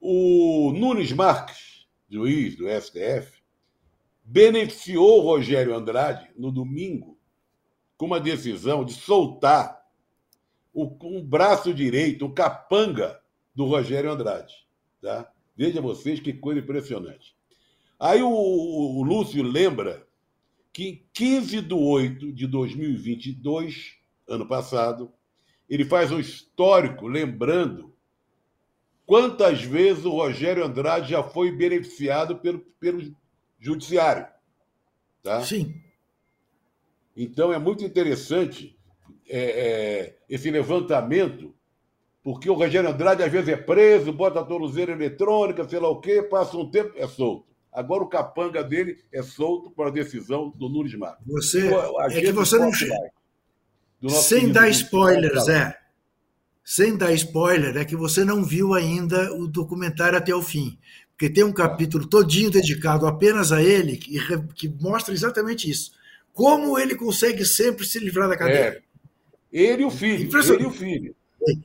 [0.00, 3.42] O Nunes Marques, juiz do STF,
[4.24, 7.18] beneficiou o Rogério Andrade no domingo
[7.96, 9.84] com uma decisão de soltar
[10.72, 13.20] o, um braço direito, o capanga
[13.52, 14.54] do Rogério Andrade.
[15.02, 15.28] Tá?
[15.56, 17.34] Veja vocês que coisa impressionante.
[17.98, 20.06] Aí o, o, o Lúcio lembra
[20.72, 23.95] que em 15 de 8 de 2022,
[24.28, 25.12] ano passado,
[25.68, 27.94] ele faz um histórico lembrando
[29.04, 33.14] quantas vezes o Rogério Andrade já foi beneficiado pelo, pelo
[33.58, 34.26] judiciário.
[35.22, 35.42] Tá?
[35.42, 35.74] Sim.
[37.16, 38.78] Então é muito interessante
[39.28, 41.54] é, é, esse levantamento,
[42.22, 46.00] porque o Rogério Andrade às vezes é preso, bota a tornozeira eletrônica, sei lá o
[46.00, 47.46] quê, passa um tempo, é solto.
[47.72, 51.26] Agora o capanga dele é solto por decisão do Nunes Marcos.
[51.26, 52.70] Você, é que você não...
[54.08, 55.76] Sem dar spoilers, é.
[56.64, 60.78] Sem dar spoiler, é que você não viu ainda o documentário até o fim.
[61.12, 64.18] Porque tem um capítulo todinho dedicado apenas a ele, que,
[64.54, 65.92] que mostra exatamente isso.
[66.32, 68.82] Como ele consegue sempre se livrar da cadeia.
[68.82, 68.82] É.
[69.50, 70.28] Ele e o filho.
[70.30, 71.16] Ele e o filho.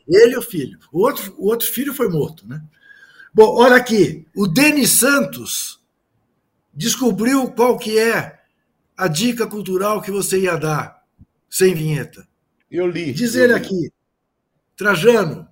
[0.07, 0.79] Ele e o filho.
[0.91, 2.61] O outro, o outro filho foi morto, né?
[3.33, 4.25] Bom, olha aqui.
[4.35, 5.81] O Denis Santos
[6.73, 8.39] descobriu qual que é
[8.95, 11.00] a dica cultural que você ia dar,
[11.51, 12.25] sem vinheta.
[12.71, 13.11] Eu li.
[13.11, 13.91] Diz ele aqui.
[14.77, 15.45] Trajano,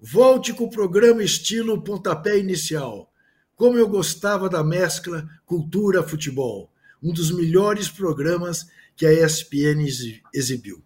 [0.00, 3.12] volte com o programa estilo pontapé inicial.
[3.54, 6.72] Como eu gostava da mescla cultura-futebol.
[7.02, 9.84] Um dos melhores programas que a ESPN
[10.32, 10.82] exibiu.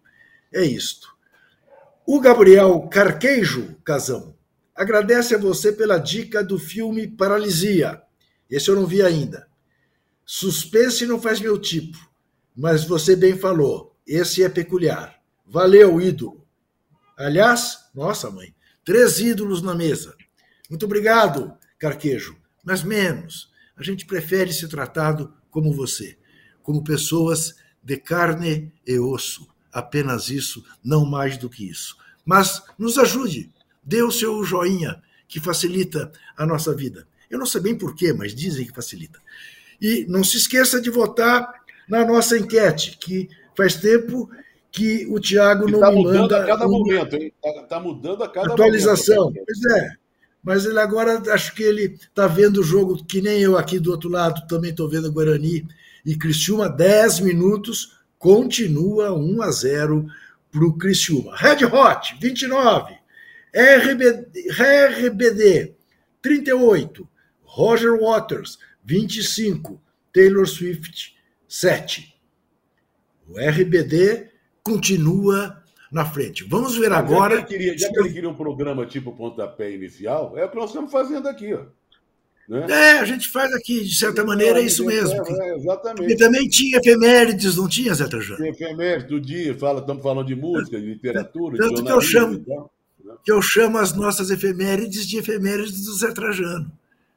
[0.53, 1.15] É isto.
[2.05, 4.35] O Gabriel Carquejo Casão
[4.75, 8.01] agradece a você pela dica do filme Paralisia.
[8.49, 9.47] Esse eu não vi ainda.
[10.25, 11.97] Suspense não faz meu tipo,
[12.55, 15.19] mas você bem falou, esse é peculiar.
[15.45, 16.45] Valeu, ídolo.
[17.17, 18.53] Aliás, nossa mãe,
[18.85, 20.15] três ídolos na mesa.
[20.69, 23.51] Muito obrigado, Carquejo, mas menos.
[23.75, 26.17] A gente prefere ser tratado como você,
[26.63, 29.47] como pessoas de carne e osso
[29.77, 31.95] apenas isso, não mais do que isso.
[32.25, 33.51] Mas nos ajude,
[33.83, 37.07] dê o seu joinha, que facilita a nossa vida.
[37.29, 39.21] Eu não sei bem porquê, mas dizem que facilita.
[39.79, 41.47] E não se esqueça de votar
[41.87, 44.29] na nossa enquete, que faz tempo
[44.71, 46.43] que o Tiago não tá me manda.
[46.43, 46.77] A cada uma...
[46.77, 47.33] momento, hein?
[47.43, 49.25] Está tá mudando a cada atualização.
[49.25, 49.41] momento.
[49.41, 49.73] Atualização.
[49.73, 50.07] Pois é.
[50.43, 53.91] Mas ele agora acho que ele está vendo o jogo, que nem eu aqui do
[53.91, 55.67] outro lado, também estou vendo Guarani
[56.05, 60.07] e Criciúma, 10 minutos continua 1 a 0
[60.51, 61.35] para o Criciúma.
[61.35, 62.95] Red Hot, 29.
[63.53, 65.73] RBD, RBD
[66.21, 67.09] 38,
[67.43, 69.81] Roger Waters, 25,
[70.13, 71.15] Taylor Swift,
[71.47, 72.16] 7.
[73.29, 74.29] O RBD
[74.63, 75.61] continua
[75.91, 76.43] na frente.
[76.43, 77.37] Vamos ver agora.
[77.37, 80.49] Já que, ele queria, já que ele queria um programa tipo pontapé inicial, é o
[80.49, 81.53] que nós estamos fazendo aqui.
[81.53, 81.65] Ó.
[82.47, 82.65] Né?
[82.69, 85.13] É, a gente faz aqui, de certa maneira, é isso mesmo.
[85.13, 86.13] É, é, exatamente.
[86.13, 88.37] E também tinha efemérides, não tinha, Zé Trajano?
[88.37, 92.01] Tinha efemérides do dia, fala, estamos falando de música, de literatura, Tanto de que eu
[92.01, 92.63] chamo, né?
[93.23, 96.71] que eu chamo as nossas efemérides de efemérides do Zé Trajano.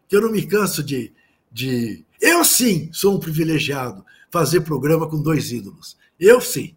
[0.08, 1.12] Que eu não me canso de,
[1.52, 2.04] de.
[2.20, 5.96] Eu sim sou um privilegiado fazer programa com dois ídolos.
[6.18, 6.76] Eu sim.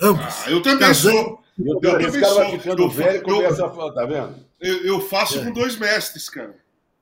[0.00, 0.46] Ambos.
[0.46, 1.10] Ah, eu também sou.
[1.10, 2.50] Eu, eu, eu também sou.
[2.50, 4.34] ficando eu, velho começa a tá vendo?
[4.60, 5.44] Eu, eu faço é.
[5.44, 6.54] com dois mestres, cara.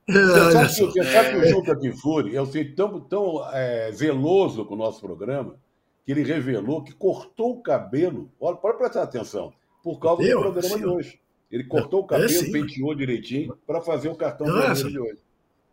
[0.07, 4.65] Você sabe, que, você sabe que o Juca Kifuri é um tão, tão é, zeloso
[4.65, 5.55] com o nosso programa
[6.03, 8.31] que ele revelou que cortou o cabelo.
[8.39, 9.53] Olha, pode prestar atenção,
[9.83, 10.77] por causa eu, do programa sim.
[10.79, 11.19] de hoje.
[11.51, 15.19] Ele cortou o é, cabelo, é, penteou direitinho para fazer o cartão vermelho de hoje.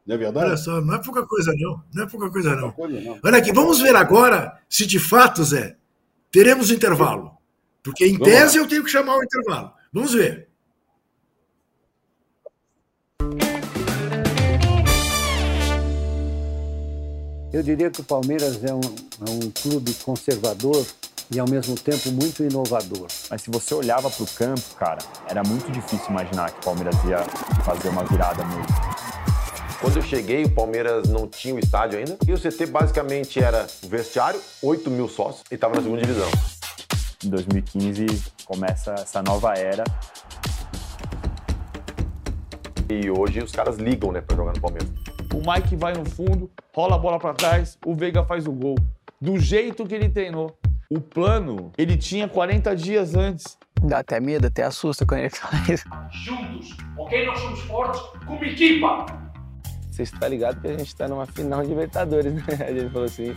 [0.07, 0.47] Não é verdade?
[0.47, 1.83] Olha só, não é pouca coisa, não.
[1.93, 2.71] Não é pouca coisa, não.
[2.71, 3.19] Coisa, não.
[3.25, 5.77] Olha aqui, vamos ver agora se de fato, Zé,
[6.31, 7.33] teremos intervalo.
[7.83, 8.65] Porque em vamos tese lá.
[8.65, 9.73] eu tenho que chamar o intervalo.
[9.93, 10.49] Vamos ver.
[17.53, 20.87] Eu diria que o Palmeiras é um, é um clube conservador
[21.31, 23.07] e ao mesmo tempo muito inovador.
[23.31, 24.99] Mas se você olhava para o campo, cara,
[25.29, 27.25] era muito difícil imaginar que o Palmeiras ia
[27.65, 29.06] fazer uma virada mesmo.
[29.87, 32.19] Quando eu cheguei, o Palmeiras não tinha o estádio ainda.
[32.27, 36.29] E o CT basicamente era o vestiário, 8 mil sócios, e estava na segunda divisão.
[37.25, 39.85] Em 2015 começa essa nova era.
[42.91, 44.89] E hoje os caras ligam, né, para jogar no Palmeiras.
[45.33, 48.75] O Mike vai no fundo, rola a bola para trás, o Veiga faz o gol.
[49.21, 50.59] Do jeito que ele treinou.
[50.91, 53.57] O plano, ele tinha 40 dias antes.
[53.83, 55.85] Dá até medo, até assusta quando ele faz.
[56.11, 57.25] Juntos, ok?
[57.25, 59.26] Nós somos fortes como equipa.
[59.97, 62.43] Você está ligado que a gente está numa final de Libertadores, né?
[62.69, 63.35] A gente falou assim.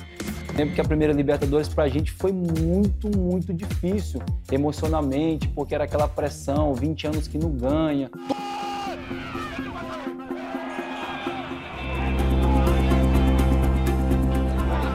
[0.57, 5.85] Lembro que a primeira Libertadores para a gente foi muito, muito difícil emocionalmente, porque era
[5.85, 8.11] aquela pressão, 20 anos que não ganha.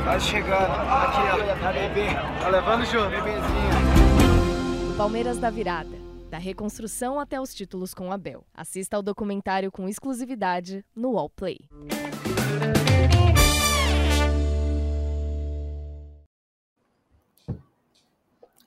[0.04, 0.70] Quase chegando.
[0.70, 1.66] Aqui, ó.
[1.66, 2.06] A bebê.
[2.42, 3.08] Tá levando junto.
[3.08, 4.96] Bebezinha.
[4.98, 6.03] Palmeiras da Virada.
[6.34, 8.44] Da reconstrução até os títulos com Abel.
[8.52, 11.60] Assista ao documentário com exclusividade no Wallplay.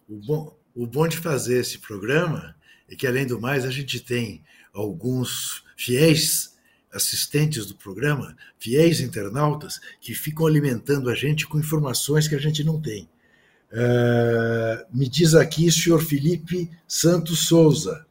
[0.07, 2.55] O bom, o bom de fazer esse programa
[2.89, 6.57] é que, além do mais, a gente tem alguns fiéis
[6.89, 12.63] assistentes do programa, fiéis internautas, que ficam alimentando a gente com informações que a gente
[12.63, 13.09] não tem.
[13.71, 18.05] Uh, me diz aqui o senhor Felipe Santos Souza,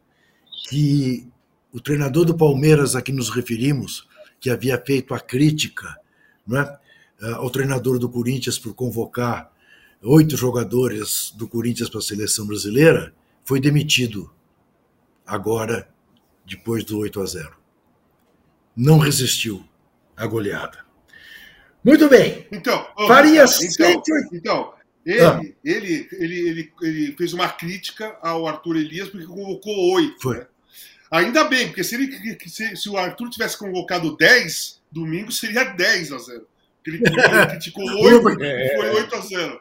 [0.68, 1.26] que
[1.72, 4.06] o treinador do Palmeiras a que nos referimos,
[4.38, 5.98] que havia feito a crítica
[6.52, 9.50] é, uh, ao treinador do Corinthians por convocar
[10.02, 14.30] oito jogadores do Corinthians para a seleção brasileira, foi demitido
[15.26, 15.88] agora,
[16.46, 17.66] depois do 8 a 0
[18.76, 19.64] não resistiu
[20.14, 20.84] à goleada.
[21.82, 22.46] Muito bem.
[22.52, 24.36] Então, oh, faria então, 180...
[24.36, 24.74] então
[25.06, 25.40] ele, ah.
[25.64, 30.20] ele, ele, ele, ele, fez uma crítica ao Arthur Elias porque convocou oito.
[30.20, 30.38] Foi.
[30.38, 30.46] Né?
[31.12, 36.12] Ainda bem, porque se, ele, se, se, o Arthur tivesse convocado 10, domingo seria 10
[36.12, 36.48] a 0.
[36.84, 38.22] Ele, ele criticou 8,
[38.76, 39.60] foi 8 a 0.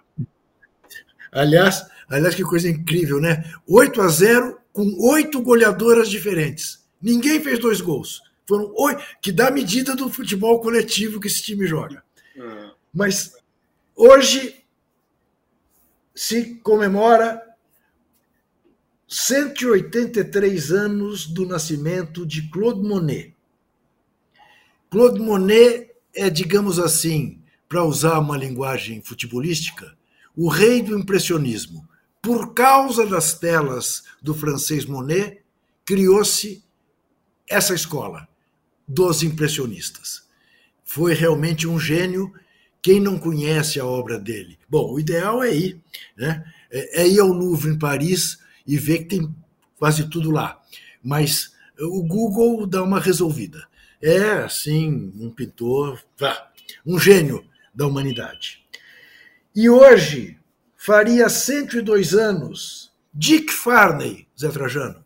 [1.32, 3.44] Aliás, aliás, que coisa incrível, né?
[3.68, 6.84] 8 a 0 com oito goleadoras diferentes.
[7.02, 8.22] Ninguém fez dois gols.
[8.48, 12.04] Foram oito, que dá a medida do futebol coletivo que esse time joga.
[12.36, 12.72] Uhum.
[12.94, 13.34] Mas
[13.96, 14.65] hoje
[16.16, 17.42] se comemora
[19.08, 23.36] 183 anos do nascimento de Claude Monet.
[24.90, 29.96] Claude Monet é, digamos assim, para usar uma linguagem futebolística,
[30.36, 31.88] o rei do impressionismo.
[32.22, 35.44] Por causa das telas do francês Monet,
[35.84, 36.64] criou-se
[37.48, 38.28] essa escola
[38.88, 40.24] dos impressionistas.
[40.84, 42.34] Foi realmente um gênio.
[42.86, 44.60] Quem não conhece a obra dele?
[44.70, 45.82] Bom, o ideal é ir,
[46.16, 46.46] né?
[46.70, 49.36] É, é ir ao Louvre em Paris e ver que tem
[49.76, 50.62] quase tudo lá.
[51.02, 53.68] Mas o Google dá uma resolvida.
[54.00, 56.00] É, assim, um pintor,
[56.86, 58.64] um gênio da humanidade.
[59.56, 60.38] E hoje
[60.78, 65.04] faria 102 anos Dick Farney, Zé Trajano.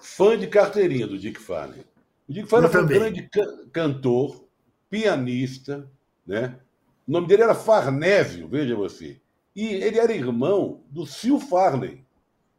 [0.00, 1.84] Fã de carteirinha do Dick Farney.
[2.26, 3.28] O Dick Farney foi um grande
[3.70, 4.42] cantor,
[4.88, 5.86] pianista,
[6.26, 6.58] né?
[7.06, 9.20] O nome dele era Farnésio, veja você.
[9.54, 12.04] E ele era irmão do Sil Farney,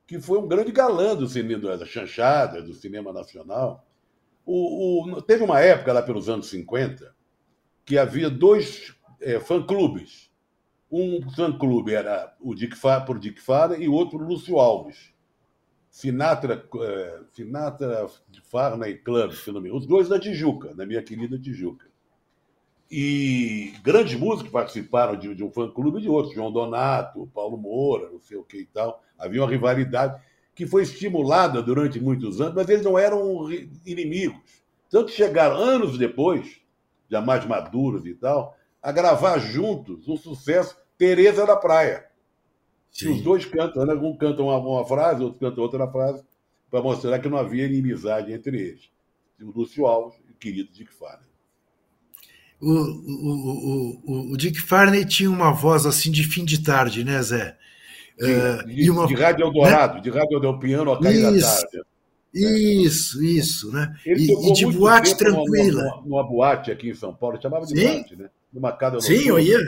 [0.07, 3.86] que foi um grande galã do cinema, da chanchada, do cinema nacional.
[4.45, 7.15] O, o- teve uma época lá pelos anos 50
[7.86, 10.32] que havia dois é, fã-clubes.
[10.91, 15.13] Um fã-clube era o Dick Fa, por Dick Farney e outro Lúcio Alves.
[15.89, 18.07] Sinatra, é, Sinatra
[19.03, 19.80] Club, se não me engano.
[19.82, 21.88] Os dois da Tijuca, da minha querida Tijuca.
[22.89, 26.33] E grandes músicos participaram de, de um fã-clube e de outros.
[26.33, 29.03] João Donato, Paulo Moura, não sei o que e tal.
[29.17, 30.21] Havia uma rivalidade
[30.55, 33.47] que foi estimulada durante muitos anos, mas eles não eram
[33.85, 34.63] inimigos.
[34.89, 36.59] Tanto que chegaram anos depois,
[37.09, 42.07] já mais maduros e tal, a gravar juntos um sucesso, Tereza da Praia.
[42.91, 43.93] Que os dois cantam, né?
[43.93, 46.23] um canta uma, uma frase, outro canta outra frase,
[46.71, 48.89] para mostrar que não havia inimizade entre eles.
[49.39, 51.26] O Lúcio Alves e o querido Dick Farney.
[52.60, 57.22] O, o, o, o, Dick Farney tinha uma voz assim de fim de tarde, né,
[57.22, 57.55] Zé?
[58.18, 61.82] De, e uma- de Rádio Eldorado, de Rádio Eldorado, piano a cair da tarde.
[62.34, 63.95] Isso, isso, né?
[64.05, 65.84] Ele E, e de boate tempo numa- tranquila.
[65.84, 67.88] Numa, numa boate aqui em São Paulo, chamava de Sim.
[67.97, 68.30] boate, né?
[68.51, 69.60] Numa casa Sim, eu ia.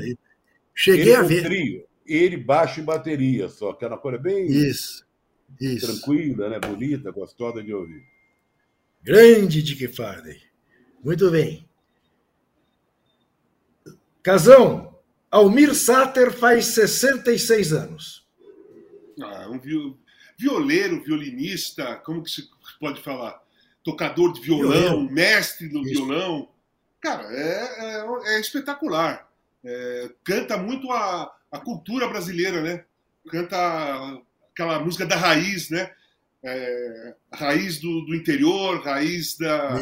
[0.74, 1.44] Cheguei ele a com ver.
[1.44, 5.06] Trio, ele, baixo e bateria, só que era uma coisa bem Isso,
[5.62, 5.86] isso.
[5.86, 6.60] tranquila, né?
[6.60, 8.02] bonita, gostosa de ouvir.
[9.04, 10.38] Grande Dick Farney.
[11.04, 11.69] Muito bem.
[14.24, 14.96] Casão,
[15.32, 18.28] Almir Sater faz 66 anos.
[19.22, 19.98] Ah, um viol-
[20.38, 22.50] violeiro, violinista, como que se
[22.80, 23.42] pode falar?
[23.84, 25.10] Tocador de violão, Violão.
[25.12, 26.06] mestre do Isso.
[26.06, 26.50] violão.
[27.02, 29.30] Cara, é, é- é espetacular.
[29.64, 32.86] É, canta muito a, a cultura brasileira, né?
[33.30, 34.22] Canta
[34.54, 35.92] aquela música da raiz, né?
[36.42, 39.78] É, raiz do, do interior, raiz da,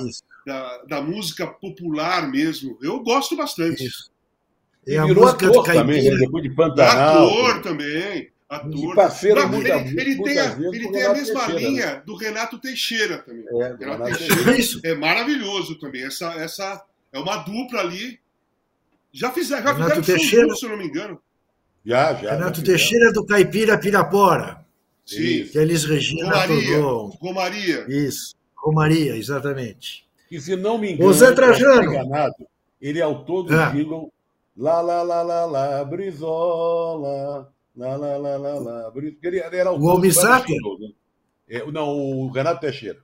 [0.46, 2.78] da, da música popular mesmo.
[2.82, 3.86] Eu gosto bastante.
[3.86, 4.12] isso.
[4.88, 6.02] E É a virou música ator do também, né?
[6.10, 6.18] caipira.
[6.18, 7.28] depois de Pantanal.
[7.28, 8.30] Ator também.
[8.50, 8.92] Ator.
[8.94, 11.68] E parceiro Mas muita- ele, ele tem a, ele tem a mesma Teixeira, né?
[11.70, 13.44] linha do Renato Teixeira também.
[13.50, 14.80] É, Renato Renato Teixeira Isso.
[14.86, 16.06] é maravilhoso também.
[16.06, 18.18] Essa, essa é uma dupla ali.
[19.12, 20.56] Já fizeram, já Renato fizeram Teixeira.
[20.56, 21.20] se eu não me engano.
[21.86, 22.32] Já, já.
[22.36, 24.66] Renato já Teixeira do Caipira Pirapora,
[25.06, 25.22] Sim.
[25.24, 25.52] Isso.
[25.52, 26.78] que é Elis Regina Romaria.
[26.82, 27.18] Todon.
[27.20, 27.86] Romaria.
[27.90, 30.06] Isso, Romaria, exatamente.
[30.32, 31.84] E se não me engano, Ô, Zé Trajano.
[31.94, 32.34] enganado,
[32.82, 33.72] ele é autor do Ah.
[33.72, 34.12] jingle
[34.58, 39.18] Lá, lá, lá, lá, lá, Brizola, lá, lá, lá, lá, lá, Brizola.
[39.24, 40.58] Ele, era O Sater?
[40.80, 40.90] né?
[41.48, 43.00] É, não, o Renato Teixeira,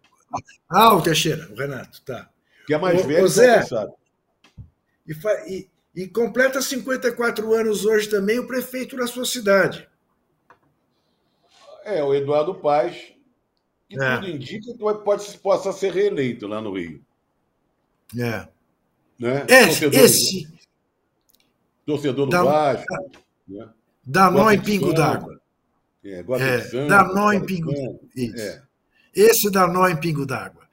[0.70, 2.30] Ah, o Teixeira, o Renato, tá.
[2.66, 3.62] que é mais Ô, velho que Zé.
[3.62, 3.94] sabe.
[5.08, 5.14] E,
[5.48, 9.88] e- e completa 54 anos hoje também o prefeito da sua cidade.
[11.86, 13.14] É, o Eduardo Paz,
[13.90, 14.16] que É.
[14.16, 17.00] tudo indica que pode, possa ser reeleito lá no Rio.
[18.18, 18.48] É.
[19.20, 19.46] Né?
[19.48, 20.53] Esse, esse
[21.86, 22.86] torcedor do Dá- Vasco.
[23.48, 23.68] Né?
[24.06, 25.40] dá nó em pingo d'água.
[26.06, 27.72] É, É, samba, dá nó em pingo.
[28.38, 28.62] É.
[29.16, 30.64] Esse dá nó em pingo d'água.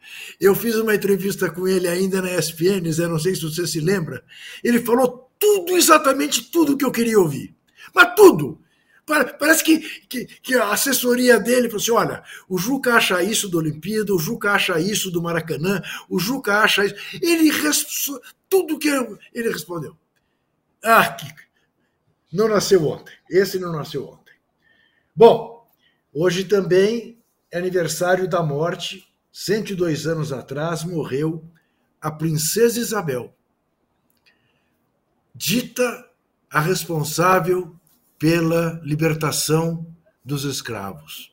[0.41, 3.81] Eu fiz uma entrevista com ele ainda na ESPN, Zé, não sei se você se
[3.81, 4.25] lembra.
[4.65, 7.55] Ele falou tudo, exatamente tudo que eu queria ouvir.
[7.95, 8.59] Mas tudo!
[9.07, 13.49] Pa- Parece que, que, que a assessoria dele falou assim: olha, o Juca acha isso
[13.49, 16.95] do Olimpíada, o Juca acha isso do Maracanã, o Juca acha isso.
[17.21, 18.07] Ele res-
[18.49, 18.89] tudo que
[19.35, 19.97] ele respondeu.
[20.83, 21.27] Ah, que
[22.33, 23.15] não nasceu ontem.
[23.29, 24.35] Esse não nasceu ontem.
[25.15, 25.69] Bom,
[26.13, 27.19] hoje também
[27.51, 29.07] é aniversário da morte.
[29.33, 31.45] 102 anos atrás morreu
[32.01, 33.35] a princesa Isabel,
[35.35, 36.09] dita
[36.51, 37.77] a responsável
[38.19, 39.87] pela libertação
[40.25, 41.33] dos escravos.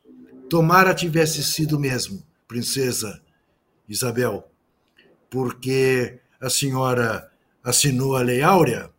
[0.50, 3.22] Tomara tivesse sido mesmo, princesa
[3.88, 4.50] Isabel,
[5.30, 7.32] porque a senhora
[7.64, 8.92] assinou a Lei Áurea,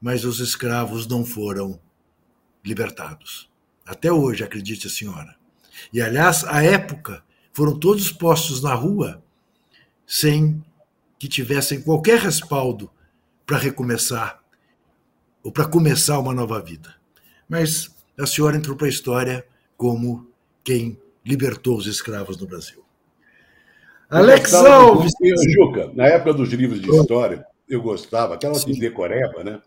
[0.00, 1.78] mas os escravos não foram
[2.64, 3.50] libertados.
[3.86, 5.36] Até hoje, acredite a senhora.
[5.92, 7.22] E, aliás, à época,
[7.52, 9.22] foram todos postos na rua
[10.06, 10.62] sem
[11.18, 12.90] que tivessem qualquer respaldo
[13.44, 14.42] para recomeçar
[15.42, 16.94] ou para começar uma nova vida.
[17.48, 19.46] Mas a senhora entrou para a história
[19.76, 20.28] como
[20.62, 22.84] quem libertou os escravos no Brasil.
[24.10, 25.12] Alex Alves.
[25.50, 29.60] Juca, na época dos livros de história, eu gostava, aquela de decoreba, né?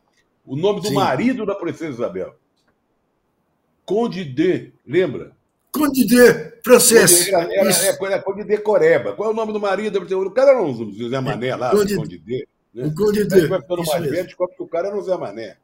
[0.46, 0.94] O nome do Sim.
[0.96, 2.36] marido da princesa Isabel.
[3.86, 5.36] Conde de, lembra?
[5.72, 7.28] Conde de francês.
[7.28, 7.86] Era, era, Isso.
[7.86, 9.14] era, era Conde de Coreba.
[9.14, 10.00] Qual é o nome do marido?
[10.00, 12.48] O cara era um Zé Mané lá, Conde- Conde de.
[12.74, 12.86] Né?
[12.86, 14.16] o Conde de, vai ficando isso mais mesmo.
[14.16, 15.58] velho, descobre que o cara era um Zé Mané.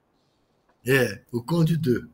[0.85, 2.05] É, o Conde de.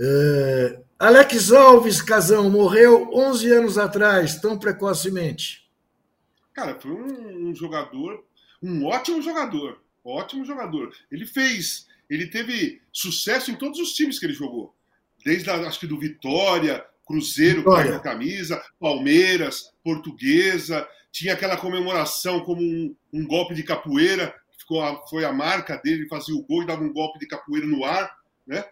[0.00, 5.68] É, Alex Alves Casão morreu 11 anos atrás, tão precocemente.
[6.52, 8.24] Cara, foi um, um jogador,
[8.62, 9.78] um ótimo jogador.
[10.04, 10.92] Ótimo jogador.
[11.10, 14.74] Ele fez, ele teve sucesso em todos os times que ele jogou.
[15.24, 17.82] Desde, a, acho que do Vitória, Cruzeiro, Vitória.
[17.82, 20.86] caiu na camisa, Palmeiras, Portuguesa.
[21.12, 26.08] tinha aquela comemoração como um, um golpe de capoeira, ficou a, foi a marca dele,
[26.08, 28.10] fazia o gol e dava um golpe de capoeira no ar,
[28.46, 28.64] né?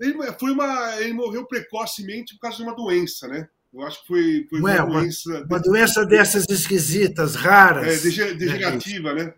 [0.00, 3.48] Ele, foi uma, ele morreu precocemente por causa de uma doença, né?
[3.72, 5.46] Eu acho que foi, foi uma, uma, doença.
[5.48, 8.04] Uma doença dessas esquisitas, raras.
[8.04, 9.34] É, degenerativa, né?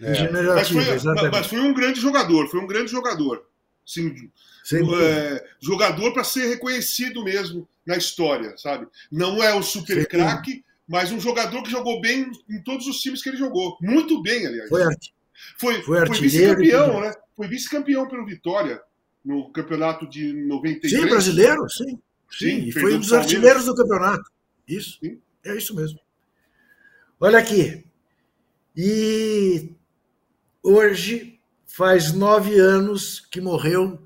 [0.00, 0.30] É.
[0.30, 3.44] Mas, foi, mas foi um grande jogador, foi um grande jogador.
[3.84, 4.30] Sim,
[4.74, 8.86] é, jogador para ser reconhecido mesmo na história, sabe?
[9.10, 13.22] Não é o super craque, mas um jogador que jogou bem em todos os times
[13.22, 13.78] que ele jogou.
[13.80, 14.68] Muito bem, aliás.
[14.68, 14.84] Foi,
[15.58, 17.14] foi, foi, foi vice-campeão, né?
[17.34, 18.80] Foi vice-campeão pelo Vitória
[19.24, 21.02] no campeonato de 93.
[21.02, 21.98] Sim, brasileiro, sim.
[22.30, 24.30] Sim, sim e foi um dos artilheiros do campeonato.
[24.66, 24.98] Isso.
[25.02, 25.18] Sim.
[25.44, 25.98] É isso mesmo.
[27.18, 27.84] Olha aqui.
[28.76, 29.72] E
[30.68, 33.98] hoje faz nove anos que morreu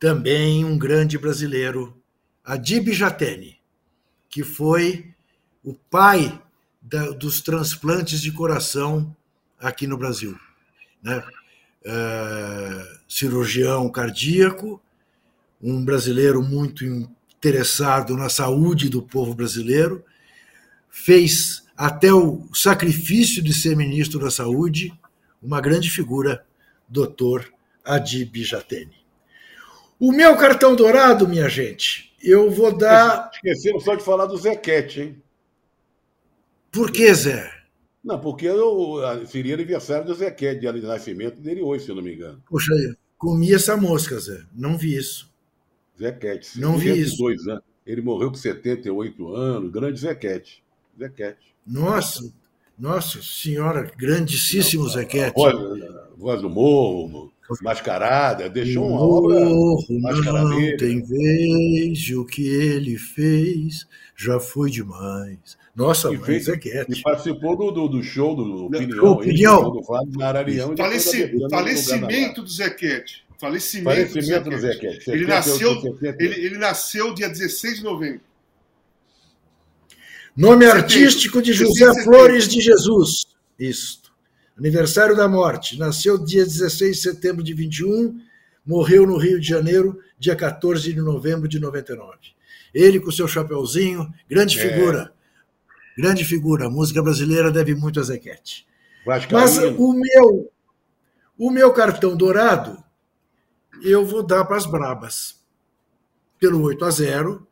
[0.00, 1.96] também um grande brasileiro,
[2.44, 3.58] Adib Jatene,
[4.28, 5.14] que foi
[5.62, 6.42] o pai
[6.82, 9.14] da, dos transplantes de coração
[9.60, 10.36] aqui no Brasil.
[11.02, 11.22] Né?
[11.86, 14.82] Uh, cirurgião cardíaco,
[15.62, 20.04] um brasileiro muito interessado na saúde do povo brasileiro,
[20.90, 24.92] fez até o sacrifício de ser ministro da Saúde,
[25.42, 26.44] uma grande figura,
[26.88, 27.52] doutor
[27.84, 28.96] Adib Jatene.
[29.98, 33.30] O meu cartão dourado, minha gente, eu vou dar.
[33.34, 35.22] Esquecemos só de falar do Zequete, hein?
[36.70, 37.50] Por que, Zé?
[38.04, 42.14] Não, porque eu, seria aniversário do Zequete, de nascimento dele hoje, se eu não me
[42.14, 42.42] engano.
[42.48, 42.72] Poxa,
[43.16, 44.44] comi essa mosca, Zé.
[44.54, 45.32] Não vi isso.
[45.98, 46.60] Zequete.
[46.60, 47.26] Não vi isso.
[47.26, 47.62] Anos.
[47.84, 50.62] Ele morreu com 78 anos, grande Zequete.
[50.98, 51.54] Zequete.
[51.66, 52.32] Nossa,
[52.78, 55.34] nossa senhora, grandíssimo Zequete.
[55.34, 55.56] Voz,
[56.16, 64.38] voz do morro, Mascarada, deixou uma obra não tem vez, o que ele fez já
[64.38, 65.56] foi demais.
[65.74, 66.92] Nossa, e fez, Zequete.
[66.92, 69.12] E participou do, do, do show do Opinião.
[69.12, 69.70] Opinião.
[69.70, 73.24] Do Flávio Ararião, Faleci, falecimento do Zequete.
[73.38, 75.10] Falecimento, falecimento do Zequete.
[75.10, 78.20] Ele, nasceu, ele, ele nasceu dia 16 de novembro.
[80.38, 83.26] Nome artístico de José Flores de Jesus.
[83.58, 84.02] Isso.
[84.56, 85.76] Aniversário da morte.
[85.76, 88.20] Nasceu dia 16 de setembro de 21,
[88.64, 92.16] morreu no Rio de Janeiro, dia 14 de novembro de 99.
[92.72, 94.62] Ele com seu chapeuzinho, grande é.
[94.62, 95.12] figura.
[95.96, 96.66] Grande figura.
[96.66, 98.64] A música brasileira deve muito a Zequete.
[99.32, 100.52] Mas o meu,
[101.36, 102.80] o meu cartão dourado,
[103.82, 105.40] eu vou dar para as Brabas.
[106.38, 107.47] Pelo 8 a 0,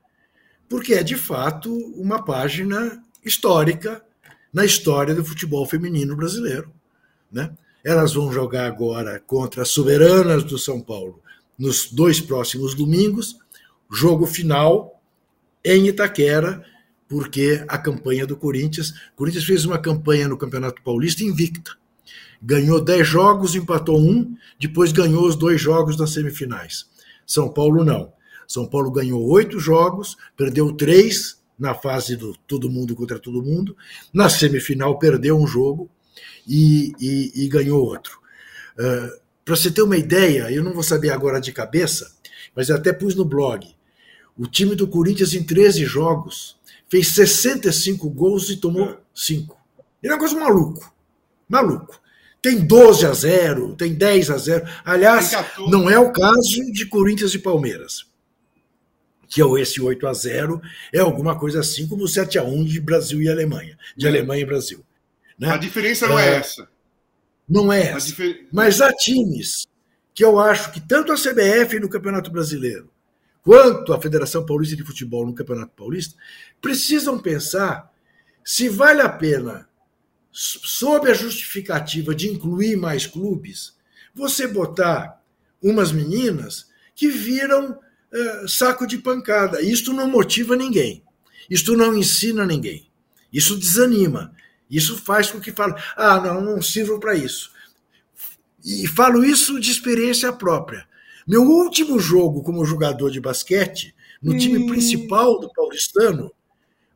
[0.69, 4.03] porque é de fato uma página histórica
[4.53, 6.73] na história do futebol feminino brasileiro.
[7.31, 7.51] Né?
[7.85, 11.21] Elas vão jogar agora contra as soberanas do São Paulo
[11.59, 13.37] nos dois próximos domingos,
[13.91, 15.01] jogo final
[15.65, 16.65] em Itaquera,
[17.09, 18.91] porque a campanha do Corinthians.
[19.13, 21.73] O Corinthians fez uma campanha no Campeonato Paulista invicta.
[22.43, 26.87] Ganhou 10 jogos, empatou um, depois ganhou os dois jogos das semifinais.
[27.27, 28.13] São Paulo não.
[28.47, 33.77] São Paulo ganhou oito jogos, perdeu três na fase do todo mundo contra todo mundo.
[34.13, 35.91] Na semifinal, perdeu um jogo
[36.47, 38.19] e, e, e ganhou outro.
[38.79, 42.15] Uh, Para você ter uma ideia, eu não vou saber agora de cabeça,
[42.55, 43.67] mas até pus no blog.
[44.37, 46.57] O time do Corinthians, em 13 jogos,
[46.89, 49.57] fez 65 gols e tomou 5.
[50.03, 50.93] É um negócio maluco.
[51.49, 52.01] Maluco.
[52.43, 54.67] Tem 12 a 0, tem 10 a 0.
[54.85, 55.33] Aliás,
[55.69, 58.07] não é o caso de Corinthians e Palmeiras.
[59.29, 60.61] Que é esse 8 a 0
[60.93, 64.09] é alguma coisa assim como o 7 a 1 de Brasil e Alemanha, de é.
[64.09, 64.85] Alemanha e Brasil.
[65.39, 65.51] Né?
[65.51, 66.69] A diferença não é, é essa.
[67.49, 68.07] Não é essa.
[68.07, 68.47] Difer...
[68.53, 69.67] Mas há times
[70.15, 72.91] que eu acho que tanto a CBF no Campeonato Brasileiro
[73.43, 76.17] quanto a Federação Paulista de Futebol no Campeonato Paulista
[76.61, 77.93] precisam pensar
[78.45, 79.69] se vale a pena,
[80.31, 83.77] sob a justificativa de incluir mais clubes,
[84.15, 85.21] você botar
[85.61, 87.79] umas meninas que viram
[88.13, 89.61] uh, saco de pancada.
[89.63, 91.03] Isto não motiva ninguém.
[91.49, 92.89] Isto não ensina ninguém.
[93.33, 94.35] Isso desanima.
[94.71, 97.53] Isso faz com que fale, ah, não, não sirvo para isso.
[98.65, 100.87] E falo isso de experiência própria.
[101.27, 104.39] Meu último jogo como jogador de basquete, no hum.
[104.39, 106.33] time principal do paulistano,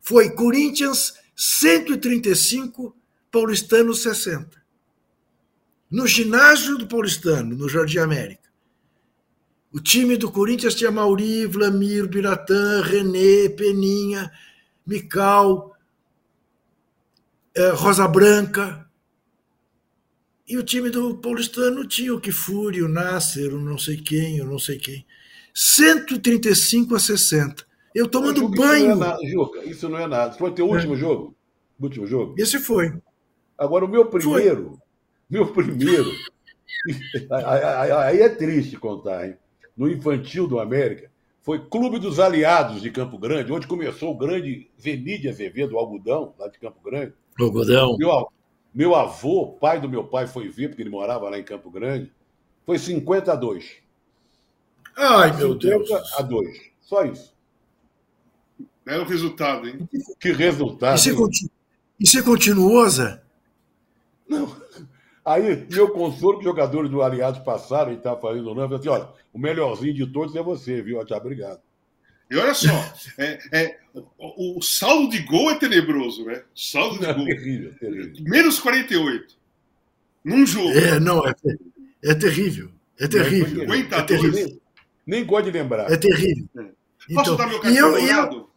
[0.01, 2.95] foi Corinthians 135,
[3.31, 4.61] Paulistano 60.
[5.89, 8.50] No ginásio do Paulistano, no Jardim América.
[9.73, 14.29] O time do Corinthians tinha Mauri, Vlamir, Biratã, René, Peninha,
[14.85, 15.73] Mical,
[17.55, 18.85] é, Rosa Branca.
[20.45, 24.45] E o time do Paulistano tinha o Kifuri, o Nasser, o não sei quem, o
[24.45, 25.05] não sei quem.
[25.53, 27.65] 135 a 60.
[27.95, 28.91] Eu tomando banho.
[28.91, 29.65] Isso não é nada, Juca.
[29.65, 30.33] Isso não é nada.
[30.33, 30.97] Foi o teu último é.
[30.97, 31.35] jogo?
[31.79, 32.35] O último jogo?
[32.37, 32.93] Esse foi.
[33.57, 34.79] Agora, o meu primeiro, foi.
[35.29, 36.11] meu primeiro,
[37.99, 39.37] aí é triste contar, hein?
[39.75, 41.09] No infantil do América,
[41.41, 46.33] foi Clube dos Aliados de Campo Grande, onde começou o grande Venide Azevedo, o algodão,
[46.37, 47.13] lá de Campo Grande.
[47.39, 47.97] Algodão.
[47.97, 48.27] Meu,
[48.73, 52.11] meu avô, pai do meu pai, foi ver, porque ele morava lá em Campo Grande,
[52.65, 53.81] foi 50 a 2.
[54.95, 55.89] Ai, meu Deus.
[56.17, 56.71] a 2.
[56.81, 57.33] Só isso.
[58.85, 59.87] Belo resultado, hein?
[60.19, 60.95] Que resultado.
[60.95, 61.51] E você, continu...
[61.99, 63.21] e você continuou, Zé?
[64.27, 64.55] Não.
[65.23, 68.89] Aí, meu consolo que os jogadores do Aliados passaram e estavam fazendo o nome, assim:
[68.89, 71.03] olha, o melhorzinho de todos é você, viu?
[71.05, 71.59] Tchau, obrigado.
[72.29, 72.69] E olha só,
[73.17, 73.77] é, é,
[74.17, 76.43] o, o, saldo de gol é tenebroso, né?
[76.55, 77.27] O saldo de gol.
[77.27, 78.23] É terrível, terrível.
[78.23, 79.35] Menos 48.
[80.23, 80.69] Num jogo.
[80.69, 81.33] É, não, é,
[82.05, 82.71] é terrível.
[82.99, 83.63] É terrível.
[83.73, 84.31] É terrível.
[84.31, 84.61] Nem,
[85.05, 85.91] nem gosto de lembrar.
[85.91, 86.47] É terrível.
[86.57, 86.61] É.
[87.13, 88.49] Posso então, dar meu cartão e eu, eu,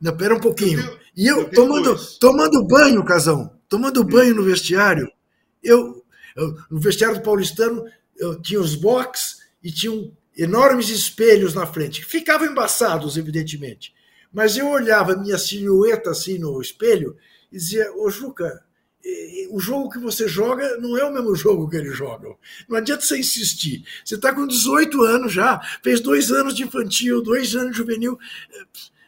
[0.00, 0.80] Não, pera um pouquinho.
[0.80, 5.10] Tenho, e eu, eu tomando, tomando banho, Casão, tomando banho no vestiário,
[5.66, 6.04] eu,
[6.36, 7.84] eu, no vestiário do paulistano,
[8.16, 13.94] eu tinha os box e tinham enormes espelhos na frente, ficavam embaçados, evidentemente.
[14.32, 17.16] Mas eu olhava minha silhueta assim no espelho
[17.50, 18.62] e dizia, ô Juca,
[19.50, 22.36] o jogo que você joga não é o mesmo jogo que eles jogam.
[22.68, 23.84] Não adianta você insistir.
[24.04, 28.18] Você está com 18 anos já, fez dois anos de infantil, dois anos de juvenil.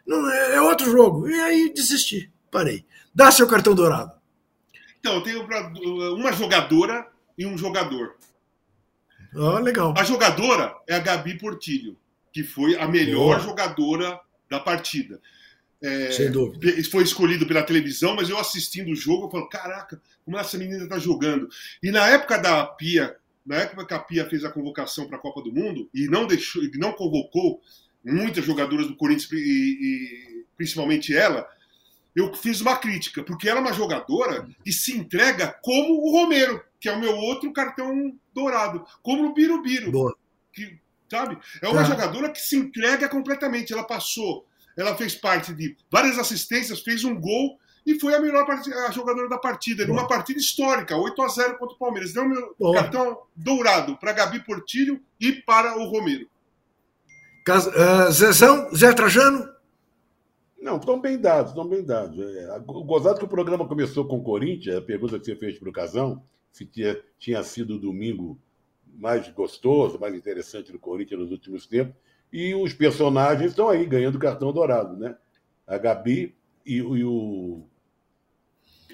[0.06, 1.28] Não, é, é outro jogo.
[1.28, 2.84] E aí desisti, parei.
[3.14, 4.12] Dá seu cartão dourado.
[5.00, 5.46] Então, eu tenho
[6.14, 8.16] uma jogadora e um jogador.
[9.34, 9.94] Oh, legal.
[9.96, 11.96] A jogadora é a Gabi Portilho,
[12.32, 13.40] que foi a melhor Boa.
[13.40, 15.20] jogadora da partida.
[15.80, 16.82] É, Sem dúvida.
[16.90, 20.82] Foi escolhido pela televisão, mas eu assistindo o jogo, eu falo, caraca, como essa menina
[20.82, 21.48] está jogando.
[21.82, 25.20] E na época da Pia, na época que a Pia fez a convocação para a
[25.20, 27.60] Copa do Mundo e não deixou, não convocou
[28.04, 31.48] muitas jogadoras do Corinthians e, e principalmente ela,
[32.14, 36.62] eu fiz uma crítica, porque ela é uma jogadora que se entrega como o Romero,
[36.80, 39.90] que é o meu outro cartão dourado, como o Birubiru.
[39.90, 40.16] Boa.
[40.52, 40.78] Que,
[41.08, 41.38] sabe?
[41.62, 41.84] É uma tá.
[41.84, 43.72] jogadora que se entrega completamente.
[43.72, 44.46] Ela passou,
[44.76, 49.28] ela fez parte de várias assistências, fez um gol e foi a melhor a jogadora
[49.28, 49.96] da partida, Boa.
[49.96, 52.12] numa partida histórica, 8 a 0 contra o Palmeiras.
[52.12, 52.74] Deu meu Boa.
[52.74, 56.28] cartão dourado para Gabi Portilho e para o Romero.
[57.48, 59.48] Uh, Zezão, Zé Trajano?
[60.68, 62.18] Não, estão bem dados, estão bem dados.
[62.18, 65.70] É, gozado que o programa começou com o Corinthians, a pergunta que você fez para
[65.70, 68.38] o Casão, se tinha, tinha sido o domingo
[68.98, 71.94] mais gostoso, mais interessante do Corinthians nos últimos tempos,
[72.30, 75.16] e os personagens estão aí ganhando cartão dourado, né?
[75.66, 76.34] A Gabi
[76.66, 77.62] e, e o.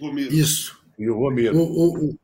[0.01, 0.33] Romero.
[0.33, 0.81] Isso.
[0.97, 1.59] E o Romero.
[1.59, 2.19] O, o,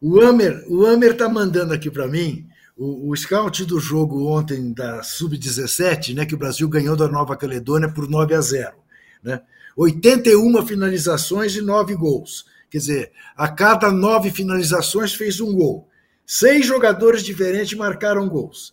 [0.00, 4.72] o, Amer o Amer está mandando aqui para mim o, o scout do jogo ontem
[4.72, 8.85] da Sub-17, né, que o Brasil ganhou da Nova Caledônia por 9 a 0.
[9.26, 9.42] Né?
[9.76, 12.46] 81 finalizações e 9 gols.
[12.70, 15.88] Quer dizer, a cada nove finalizações fez um gol.
[16.24, 18.68] Seis jogadores diferentes marcaram gols.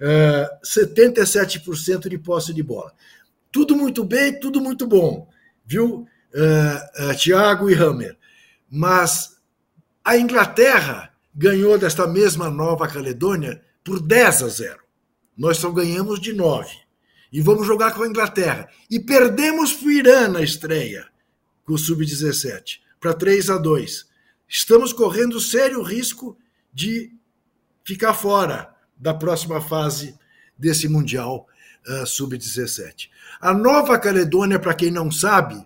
[0.00, 2.92] Uh, é, 77% de posse de bola.
[3.52, 5.28] Tudo muito bem, tudo muito bom,
[5.66, 8.16] viu, uh, uh, Thiago e Hammer.
[8.70, 9.36] Mas
[10.04, 14.78] a Inglaterra ganhou desta mesma Nova Caledônia por 10 a 0.
[15.36, 16.89] Nós só ganhamos de 9
[17.32, 18.68] e vamos jogar com a Inglaterra.
[18.90, 21.06] E perdemos para o Irã na estreia,
[21.64, 24.08] com o Sub-17, para 3 a 2.
[24.48, 26.36] Estamos correndo sério risco
[26.72, 27.12] de
[27.84, 30.14] ficar fora da próxima fase
[30.58, 31.46] desse Mundial
[31.86, 33.08] uh, Sub-17.
[33.40, 35.64] A Nova Caledônia, para quem não sabe,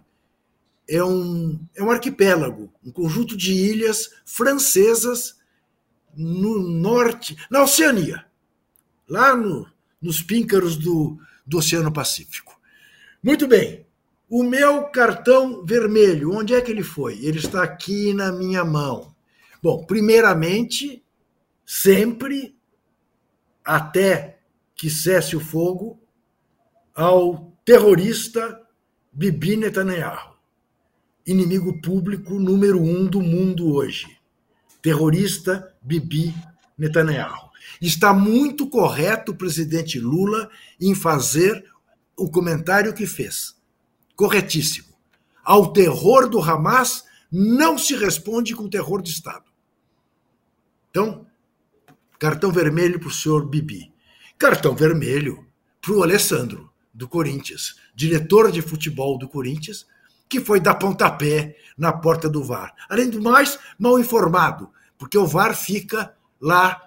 [0.89, 5.37] é um, é um arquipélago, um conjunto de ilhas francesas
[6.15, 8.25] no norte, na Oceania,
[9.09, 9.67] lá no,
[10.01, 12.59] nos píncaros do, do Oceano Pacífico.
[13.23, 13.87] Muito bem.
[14.29, 17.19] O meu cartão vermelho, onde é que ele foi?
[17.25, 19.15] Ele está aqui na minha mão.
[19.63, 21.05] Bom, primeiramente,
[21.65, 22.57] sempre
[23.65, 24.41] até
[24.75, 26.01] que cesse o fogo,
[26.95, 28.61] ao terrorista
[29.13, 30.37] Bibi Netanyahu,
[31.27, 34.19] inimigo público número um do mundo hoje.
[34.83, 36.35] Terrorista Bibi
[36.77, 37.44] Netanyahu.
[37.81, 40.51] Está muito correto o presidente Lula
[40.81, 41.65] em fazer
[42.17, 43.57] o comentário que fez.
[44.15, 44.95] Corretíssimo.
[45.45, 49.45] Ao terror do Hamas não se responde com terror de Estado.
[50.91, 51.27] Então,
[52.19, 53.93] cartão vermelho para o senhor Bibi.
[54.39, 55.47] Cartão vermelho
[55.81, 59.87] para o Alessandro, do Corinthians, diretor de futebol do Corinthians,
[60.29, 62.73] que foi dar pontapé na porta do VAR.
[62.89, 66.81] Além do mais, mal informado, porque o VAR fica lá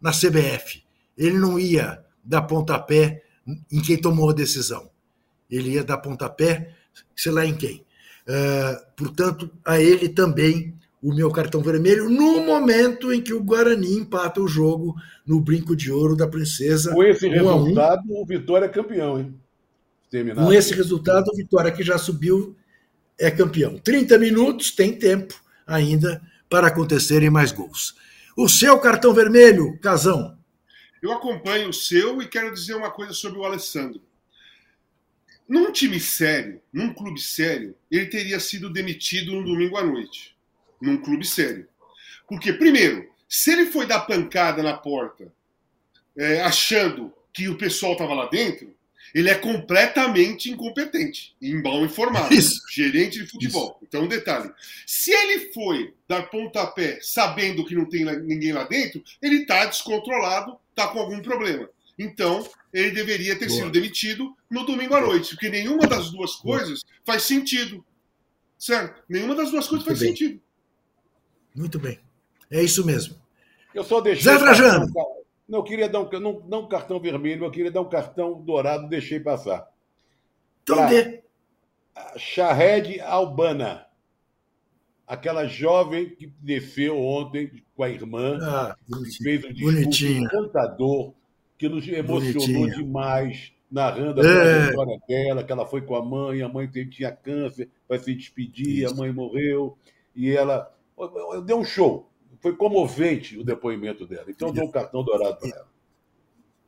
[0.00, 0.82] na CBF.
[1.16, 3.22] Ele não ia dar pontapé
[3.70, 4.90] em quem tomou a decisão.
[5.50, 6.74] Ele ia dar pontapé,
[7.14, 7.84] sei lá em quem.
[8.26, 13.94] Uh, portanto, a ele também o meu cartão vermelho no momento em que o Guarani
[13.94, 14.94] empata o jogo
[15.26, 16.92] no brinco de ouro da princesa.
[16.92, 18.20] Com esse resultado, um.
[18.20, 19.34] o Vitória é campeão, hein?
[20.10, 20.46] Terminado.
[20.46, 22.54] Com esse resultado, o Vitória que já subiu
[23.18, 23.78] é campeão.
[23.78, 25.34] 30 minutos, tem tempo
[25.66, 27.94] ainda para acontecerem mais gols.
[28.36, 30.38] O seu cartão vermelho, Casão.
[31.02, 34.02] Eu acompanho o seu e quero dizer uma coisa sobre o Alessandro.
[35.48, 40.36] Num time sério, num clube sério, ele teria sido demitido no domingo à noite.
[40.80, 41.66] Num clube sério.
[42.28, 45.32] Porque, primeiro, se ele foi dar pancada na porta
[46.16, 48.74] é, achando que o pessoal estava lá dentro,
[49.14, 52.32] ele é completamente incompetente e mal informado.
[52.32, 52.60] Isso.
[52.70, 53.70] Gerente de futebol.
[53.76, 53.78] Isso.
[53.82, 54.50] Então, um detalhe.
[54.86, 60.56] Se ele foi dar pontapé sabendo que não tem ninguém lá dentro, ele está descontrolado,
[60.70, 61.68] está com algum problema.
[61.98, 63.58] Então, ele deveria ter Boa.
[63.58, 66.94] sido demitido no domingo à noite, porque nenhuma das duas coisas Boa.
[67.04, 67.84] faz sentido.
[68.58, 69.02] Certo?
[69.08, 70.08] Nenhuma das duas coisas Muito faz bem.
[70.10, 70.40] sentido.
[71.54, 71.98] Muito bem.
[72.50, 73.16] É isso mesmo.
[73.74, 74.24] Eu só deixei.
[74.24, 74.86] Zé Trajano.
[75.50, 78.88] Não queria dar um, não, não um cartão vermelho, eu queria dar um cartão dourado,
[78.88, 79.68] deixei passar.
[80.62, 81.24] Então dê.
[82.16, 83.84] Shahed Albana.
[85.04, 90.20] Aquela jovem que desceu ontem com a irmã, ah, que fez um discurso bonitinha.
[90.20, 91.12] encantador,
[91.58, 92.76] que nos emocionou bonitinha.
[92.76, 94.68] demais, narrando a é.
[94.68, 98.84] história dela, que ela foi com a mãe, a mãe tinha câncer, vai se despedir,
[98.84, 98.94] Isso.
[98.94, 99.76] a mãe morreu,
[100.14, 100.72] e ela
[101.44, 102.09] deu um show
[102.40, 104.26] foi comovente o depoimento dela.
[104.28, 105.66] Então, eu dou um cartão dourado para ela.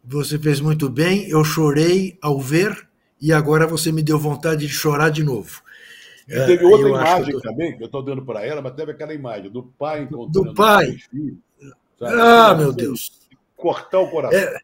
[0.05, 2.89] Você fez muito bem, eu chorei ao ver
[3.21, 5.63] e agora você me deu vontade de chorar de novo.
[6.29, 9.15] E teve outra eu imagem também, que eu estou dando para ela, mas teve aquela
[9.15, 10.97] imagem do pai encontrando do pai.
[11.11, 11.39] Filhos,
[12.01, 13.13] ah, meu Deus.
[13.57, 14.39] Cortar o coração.
[14.39, 14.61] É,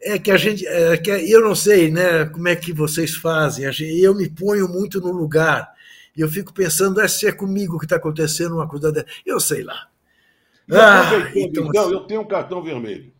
[0.00, 3.64] é que a gente, é que eu não sei, né, como é que vocês fazem.
[4.00, 5.72] Eu me ponho muito no lugar
[6.16, 9.06] e eu fico pensando, é se é comigo que está acontecendo uma coisa dessa.
[9.24, 9.88] Eu sei lá.
[10.70, 13.12] Ah, então, então, eu tenho um cartão vermelho.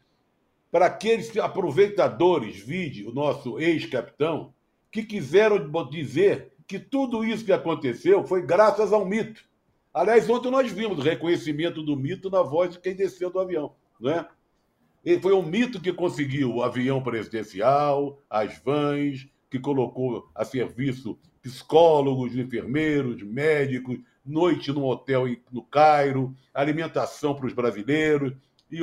[0.70, 4.52] Para aqueles aproveitadores, vide o nosso ex-capitão,
[4.90, 9.42] que quiseram dizer que tudo isso que aconteceu foi graças ao mito.
[9.92, 13.74] Aliás, ontem nós vimos o reconhecimento do mito na voz de quem desceu do avião.
[13.98, 14.26] Né?
[15.04, 21.18] E foi um mito que conseguiu o avião presidencial, as vans, que colocou a serviço
[21.42, 23.98] psicólogos, enfermeiros, médicos,
[24.28, 28.32] noite no hotel no Cairo, alimentação para os brasileiros.
[28.70, 28.80] E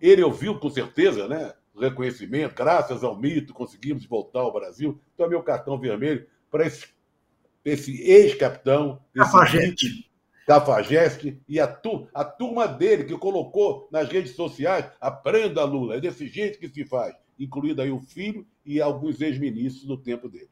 [0.00, 1.52] ele ouviu com certeza, né?
[1.76, 5.00] Reconhecimento, graças ao mito, conseguimos voltar ao Brasil.
[5.14, 6.86] Então, é meu cartão vermelho para esse,
[7.64, 10.08] esse ex-capitão, Cafajeste.
[10.46, 16.00] Cafajeste e a, tu, a turma dele que colocou nas redes sociais: aprenda, Lula, é
[16.00, 20.48] desse jeito que se faz, incluindo aí o filho e alguns ex-ministros do tempo dele.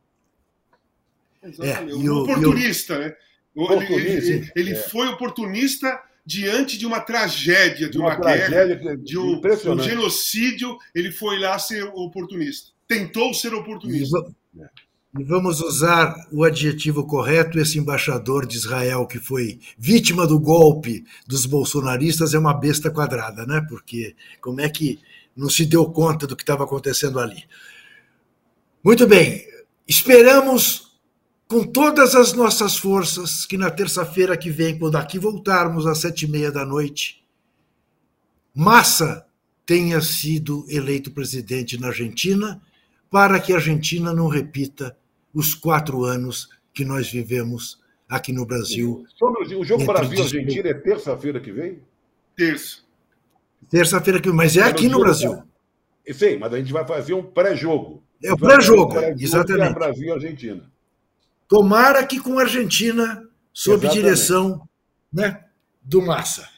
[1.42, 2.06] Exatamente.
[2.06, 3.16] É, o, oportunista, o, né?
[3.56, 4.74] Ele, ele, ele é.
[4.74, 10.76] foi oportunista diante de uma tragédia, de uma, uma guerra, de um, um, genocídio.
[10.94, 12.72] Ele foi lá ser oportunista.
[12.86, 14.26] Tentou ser oportunista.
[15.18, 17.58] E vamos usar o adjetivo correto.
[17.58, 23.46] Esse embaixador de Israel que foi vítima do golpe dos bolsonaristas é uma besta quadrada,
[23.46, 23.64] né?
[23.68, 24.98] Porque como é que
[25.34, 27.44] não se deu conta do que estava acontecendo ali?
[28.84, 29.46] Muito bem.
[29.88, 30.85] Esperamos
[31.48, 36.24] com todas as nossas forças, que na terça-feira que vem, quando aqui voltarmos às sete
[36.24, 37.24] e meia da noite,
[38.54, 39.26] Massa
[39.64, 42.60] tenha sido eleito presidente na Argentina,
[43.10, 44.96] para que a Argentina não repita
[45.32, 49.04] os quatro anos que nós vivemos aqui no Brasil.
[49.14, 51.80] Sobre o jogo Brasil-Argentina é terça-feira que vem?
[52.34, 52.78] Terça.
[53.68, 55.42] Terça-feira que vem, mas é, aqui no Brasil.
[56.12, 58.02] Sim, mas a gente vai fazer um pré-jogo.
[58.22, 59.74] É o pré-jogo, pré exatamente.
[59.74, 60.70] Brasil-Argentina.
[61.48, 64.02] Tomara que com a Argentina, sob Exatamente.
[64.02, 64.68] direção
[65.12, 65.44] né,
[65.82, 66.48] do Massa.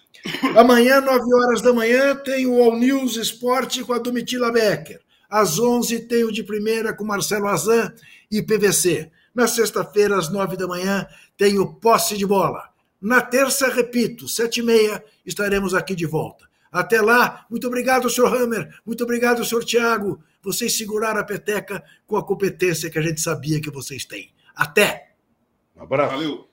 [0.56, 5.00] Amanhã, 9 horas da manhã, tem o All News Esporte com a Domitila Becker.
[5.28, 7.92] Às 11 tem o de primeira com Marcelo Azan
[8.30, 9.10] e PVC.
[9.34, 11.06] Na sexta-feira, às 9 da manhã,
[11.36, 12.68] tem o Posse de Bola.
[13.00, 16.48] Na terça, repito, 7 e meia, estaremos aqui de volta.
[16.72, 20.22] Até lá, muito obrigado, senhor Hammer, muito obrigado, senhor Tiago.
[20.42, 24.30] Vocês seguraram a peteca com a competência que a gente sabia que vocês têm.
[24.58, 25.12] Até!
[25.76, 26.10] Um abraço.
[26.10, 26.48] Valeu!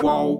[0.00, 0.37] Qual?